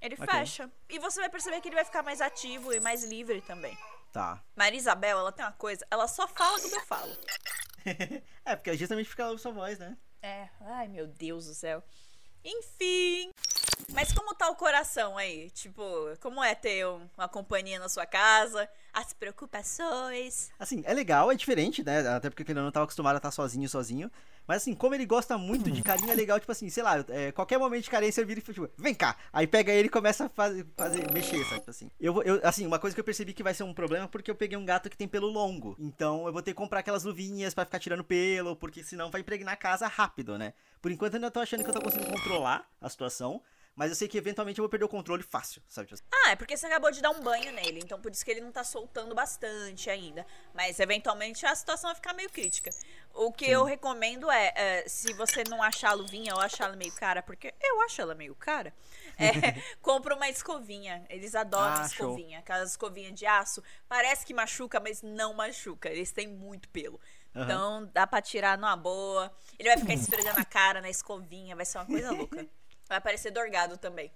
[0.00, 0.26] Ele okay.
[0.26, 0.70] fecha.
[0.88, 3.76] E você vai perceber que ele vai ficar mais ativo e mais livre também.
[4.12, 4.42] Tá.
[4.56, 7.16] Maria Isabel, ela tem uma coisa, ela só fala quando eu falo.
[8.44, 9.96] é, porque justamente fica ouve sua voz, né?
[10.22, 11.82] É, ai meu Deus do céu.
[12.44, 13.32] Enfim.
[13.92, 15.50] Mas como tá o coração aí?
[15.50, 15.82] Tipo,
[16.20, 18.68] como é ter uma companhia na sua casa?
[18.92, 20.50] As preocupações?
[20.58, 22.06] Assim, é legal, é diferente, né?
[22.08, 24.10] Até porque ele não tava acostumado a estar sozinho, sozinho.
[24.46, 27.30] Mas assim, como ele gosta muito de carinho, é legal, tipo assim, sei lá, é,
[27.30, 29.16] qualquer momento de carência eu viro e tipo, vem cá.
[29.32, 31.60] Aí pega ele e começa a fazer, fazer mexer, sabe?
[31.60, 31.90] Tipo assim.
[32.00, 34.34] Eu, eu, assim, uma coisa que eu percebi que vai ser um problema porque eu
[34.34, 35.76] peguei um gato que tem pelo longo.
[35.78, 39.20] Então eu vou ter que comprar aquelas luvinhas para ficar tirando pelo, porque senão vai
[39.20, 40.52] impregnar a casa rápido, né?
[40.82, 43.40] Por enquanto eu ainda tô achando que eu tô conseguindo controlar a situação.
[43.74, 45.88] Mas eu sei que eventualmente eu vou perder o controle fácil, sabe?
[45.88, 46.04] Tipo assim.
[46.26, 48.40] Ah, é porque você acabou de dar um banho nele, então por isso que ele
[48.40, 50.26] não tá soltando bastante ainda.
[50.52, 52.70] Mas eventualmente a situação vai ficar meio crítica.
[53.14, 53.52] O que Sim.
[53.52, 57.22] eu recomendo é, é, se você não achar a luvinha ou achar ela meio cara,
[57.22, 58.74] porque eu acho ela meio cara,
[59.16, 59.30] é,
[59.80, 61.04] compra uma escovinha.
[61.08, 62.38] Eles adoram ah, escovinha.
[62.38, 62.40] Show.
[62.40, 63.62] Aquelas escovinhas de aço.
[63.88, 65.88] Parece que machuca, mas não machuca.
[65.88, 67.00] Eles têm muito pelo.
[67.34, 67.42] Uhum.
[67.42, 69.32] Então dá pra tirar numa boa.
[69.58, 72.46] Ele vai ficar esfregando a cara na escovinha, vai ser uma coisa louca.
[72.90, 74.10] Vai aparecer dorgado também.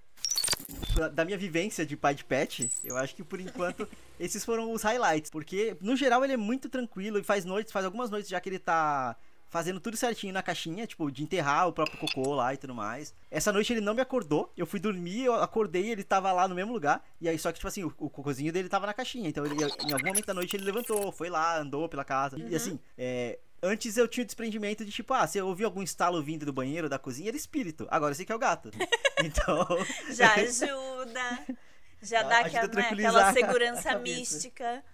[1.14, 4.82] Da minha vivência de pai de pet, eu acho que por enquanto esses foram os
[4.82, 5.30] highlights.
[5.30, 8.48] Porque, no geral, ele é muito tranquilo e faz noites, faz algumas noites já que
[8.48, 9.14] ele tá
[9.48, 13.14] fazendo tudo certinho na caixinha, tipo, de enterrar o próprio cocô lá e tudo mais.
[13.30, 16.56] Essa noite ele não me acordou, eu fui dormir, eu acordei, ele tava lá no
[16.56, 19.28] mesmo lugar, e aí só que, tipo assim, o, o cocôzinho dele tava na caixinha,
[19.28, 22.48] então ele, em algum momento da noite ele levantou, foi lá, andou pela casa, uhum.
[22.48, 25.82] e assim, é, Antes eu tinha o desprendimento de tipo, ah, se eu ouvir algum
[25.82, 27.86] estalo vindo do banheiro, da cozinha, era espírito.
[27.90, 28.70] Agora eu sei que é o gato.
[29.24, 29.66] Então.
[30.10, 31.46] Já ajuda.
[32.02, 34.84] Já dá aquela, né, aquela segurança mística.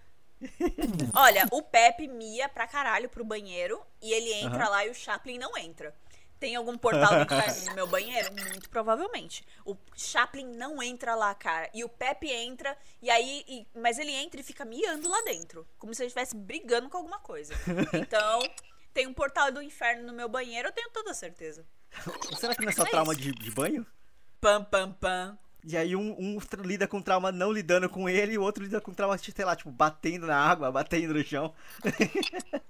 [1.13, 5.37] Olha, o Pepe mia pra caralho pro banheiro e ele entra lá e o Chaplin
[5.37, 5.93] não entra.
[6.41, 8.33] Tem algum portal do inferno no meu banheiro?
[8.33, 9.45] Muito provavelmente.
[9.63, 11.69] O Chaplin não entra lá, cara.
[11.71, 13.45] E o Pepe entra, e aí.
[13.47, 15.67] E, mas ele entra e fica miando lá dentro.
[15.77, 17.53] Como se ele estivesse brigando com alguma coisa.
[17.93, 18.39] Então,
[18.93, 21.65] tem um portal do inferno no meu banheiro, eu tenho toda certeza.
[22.39, 23.85] Será que não é só é trauma de, de banho?
[24.39, 25.37] Pam, pam, pam.
[25.63, 28.81] E aí um, um, lida com trauma não lidando com ele e o outro lida
[28.81, 31.53] com trauma, sei lá, tipo, batendo na água, batendo no chão.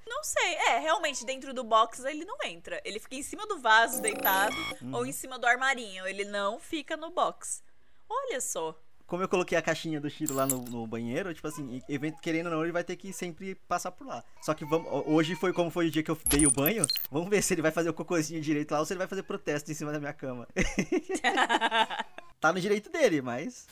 [0.08, 2.82] Não sei, é, realmente dentro do box ele não entra.
[2.84, 4.92] Ele fica em cima do vaso deitado hum.
[4.94, 6.06] ou em cima do armarinho.
[6.06, 7.64] Ele não fica no box.
[8.10, 8.78] Olha só.
[9.08, 12.46] Como eu coloquei a caixinha do Shiro lá no, no banheiro, tipo assim, evento querendo
[12.46, 14.24] ou não, ele vai ter que sempre passar por lá.
[14.42, 16.86] Só que vamos, hoje foi como foi o dia que eu dei o banho.
[17.10, 19.24] Vamos ver se ele vai fazer o cocôzinho direito lá ou se ele vai fazer
[19.24, 20.48] protesto em cima da minha cama.
[22.42, 23.68] tá no direito dele, mas.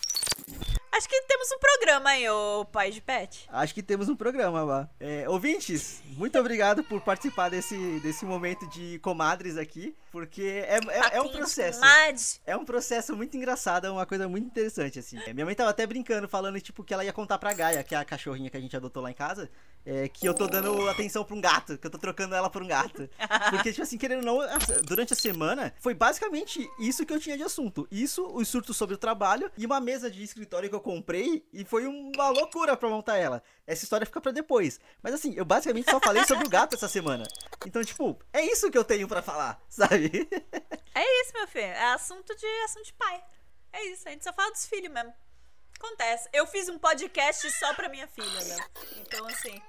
[0.91, 3.47] Acho que temos um programa aí, ô pai de pet.
[3.51, 4.89] Acho que temos um programa lá.
[4.99, 11.17] É, ouvintes, muito obrigado por participar desse, desse momento de comadres aqui, porque é, é,
[11.17, 11.79] é um processo.
[12.45, 15.17] É um processo muito engraçado, é uma coisa muito interessante, assim.
[15.33, 17.97] Minha mãe tava até brincando, falando, tipo, que ela ia contar pra Gaia, que é
[17.97, 19.49] a cachorrinha que a gente adotou lá em casa,
[19.85, 22.61] é, que eu tô dando atenção pra um gato, que eu tô trocando ela por
[22.61, 23.09] um gato.
[23.49, 27.37] Porque, tipo assim, querendo ou não, durante a semana, foi basicamente isso que eu tinha
[27.37, 27.87] de assunto.
[27.91, 31.65] Isso, os surtos sobre o trabalho e uma mesa de escritório que eu comprei e
[31.65, 33.41] foi uma loucura pra montar ela.
[33.65, 34.79] Essa história fica pra depois.
[35.01, 37.23] Mas assim, eu basicamente só falei sobre o gato essa semana.
[37.65, 39.98] Então, tipo, é isso que eu tenho para falar, sabe?
[40.95, 41.65] É isso, meu filho.
[41.65, 43.23] É assunto de assunto de pai.
[43.71, 45.13] É isso, a gente só fala dos filhos mesmo.
[45.77, 46.27] Acontece.
[46.33, 48.57] Eu fiz um podcast só pra minha filha, né?
[48.97, 49.61] Então, assim.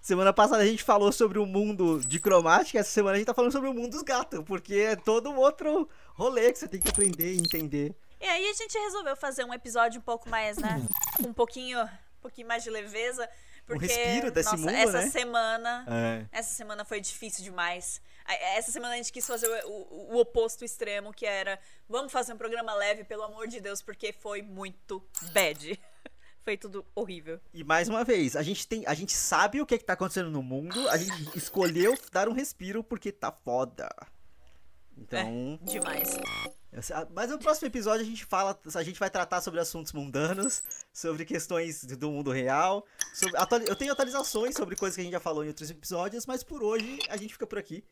[0.00, 3.34] Semana passada a gente falou sobre o mundo de cromática, essa semana a gente tá
[3.34, 6.80] falando sobre o mundo dos gatos, porque é todo um outro rolê que você tem
[6.80, 7.94] que aprender e entender.
[8.20, 10.82] E aí a gente resolveu fazer um episódio um pouco mais, né?
[11.24, 13.28] Um pouquinho, um pouquinho mais de leveza.
[13.66, 15.10] Porque, um respiro desse nossa, mundo, essa né?
[15.10, 15.86] semana.
[15.88, 16.38] É.
[16.38, 18.00] Essa semana foi difícil demais.
[18.26, 21.58] Essa semana a gente quis fazer o, o, o, oposto extremo, que era
[21.88, 25.02] vamos fazer um programa leve, pelo amor de Deus, porque foi muito
[25.32, 25.78] bad.
[26.44, 27.40] Foi tudo horrível.
[27.54, 30.30] E mais uma vez, a gente tem, a gente sabe o que, que tá acontecendo
[30.30, 33.88] no mundo, a gente escolheu dar um respiro porque tá foda.
[34.94, 35.58] Então.
[35.62, 36.18] É, demais.
[37.14, 40.62] Mas no próximo episódio a gente fala, a gente vai tratar sobre assuntos mundanos,
[40.92, 42.84] sobre questões do mundo real.
[43.14, 46.42] Sobre, eu tenho atualizações sobre coisas que a gente já falou em outros episódios, mas
[46.42, 47.84] por hoje a gente fica por aqui.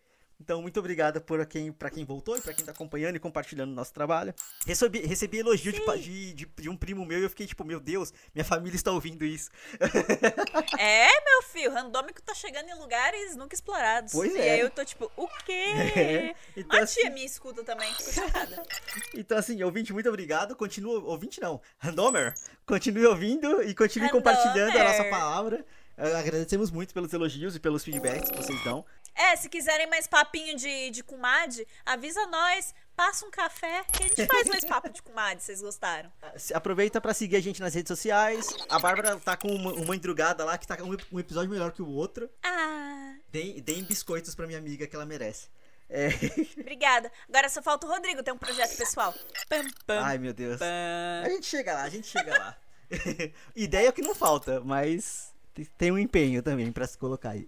[0.43, 3.71] Então, muito obrigada por quem, pra quem voltou e pra quem tá acompanhando e compartilhando
[3.71, 4.35] o nosso trabalho.
[4.67, 8.13] Recebi, recebi elogio de, de, de, um primo meu e eu fiquei tipo, meu Deus,
[8.35, 9.51] minha família está ouvindo isso.
[10.79, 14.13] É, meu filho, randômico tá chegando em lugares nunca explorados.
[14.13, 14.47] Pois e é.
[14.47, 15.65] E aí eu tô tipo, o quê?
[15.95, 16.35] É.
[16.57, 18.63] Então, a tia assim, me escuta também, fico chocada.
[19.15, 20.57] Então, assim, ouvinte, muito obrigado.
[20.57, 22.35] Continua, ouvinte não, randomer,
[22.67, 24.25] continue ouvindo e continue Randomer.
[24.25, 25.65] compartilhando a nossa palavra.
[25.97, 28.85] Agradecemos muito pelos elogios e pelos feedbacks que vocês dão.
[29.15, 34.07] É, se quiserem mais papinho de, de comadre, avisa nós, passa um café, que a
[34.07, 36.11] gente faz mais papo de comadre, vocês gostaram.
[36.55, 38.47] Aproveita para seguir a gente nas redes sociais.
[38.69, 41.83] A Bárbara tá com uma, uma endrugada lá que tá um, um episódio melhor que
[41.83, 42.31] o outro.
[42.43, 43.15] Ah.
[43.31, 45.49] Deem, deem biscoitos pra minha amiga que ela merece.
[45.91, 46.09] É.
[46.59, 47.13] Obrigada.
[47.29, 49.15] Agora só falta o Rodrigo ter um projeto pessoal.
[49.49, 50.59] Pam, pam, Ai, meu Deus.
[50.59, 51.23] Pam.
[51.25, 52.57] A gente chega lá, a gente chega lá.
[53.55, 55.33] Ideia é que não falta, mas
[55.77, 57.47] tem um empenho também para se colocar aí.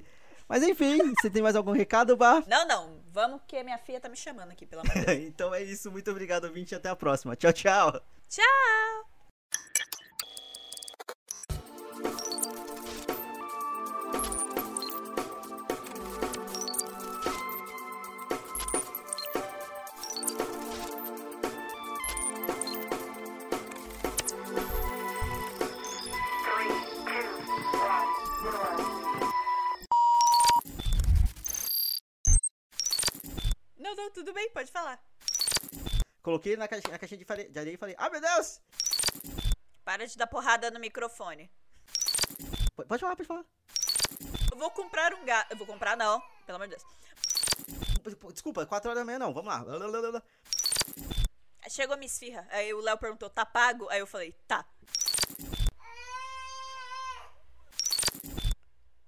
[0.49, 2.45] Mas enfim, você tem mais algum recado, Bar?
[2.47, 3.01] Não, não.
[3.13, 5.19] Vamos que minha filha tá me chamando aqui, pelo amor de Deus.
[5.29, 5.91] então é isso.
[5.91, 6.75] Muito obrigado, ouvinte.
[6.75, 7.37] Até a próxima.
[7.37, 8.01] Tchau, tchau.
[8.29, 9.14] Tchau.
[34.25, 34.99] Tudo bem, pode falar.
[36.23, 38.59] Coloquei na caixinha, na caixinha de, de areia e falei, ah, meu Deus!
[39.85, 41.51] Para de dar porrada no microfone.
[42.75, 43.45] Pode falar, pode falar.
[44.51, 45.53] Eu vou comprar um gato.
[45.53, 46.85] Eu vou comprar, não, pelo amor de Deus.
[48.33, 50.23] Desculpa, 4 horas da manhã não, vamos lá.
[51.69, 52.49] Chegou a minha esfirra.
[52.51, 53.91] Aí o Léo perguntou, tá pago?
[53.91, 54.67] Aí eu falei, tá.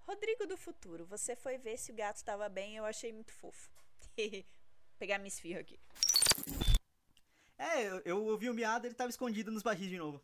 [0.07, 3.71] Rodrigo do futuro, você foi ver se o gato estava bem, eu achei muito fofo.
[4.99, 5.79] pegar minha esfirra aqui.
[7.59, 10.23] É, eu, eu ouvi o miado, ele tava escondido nos barris de novo.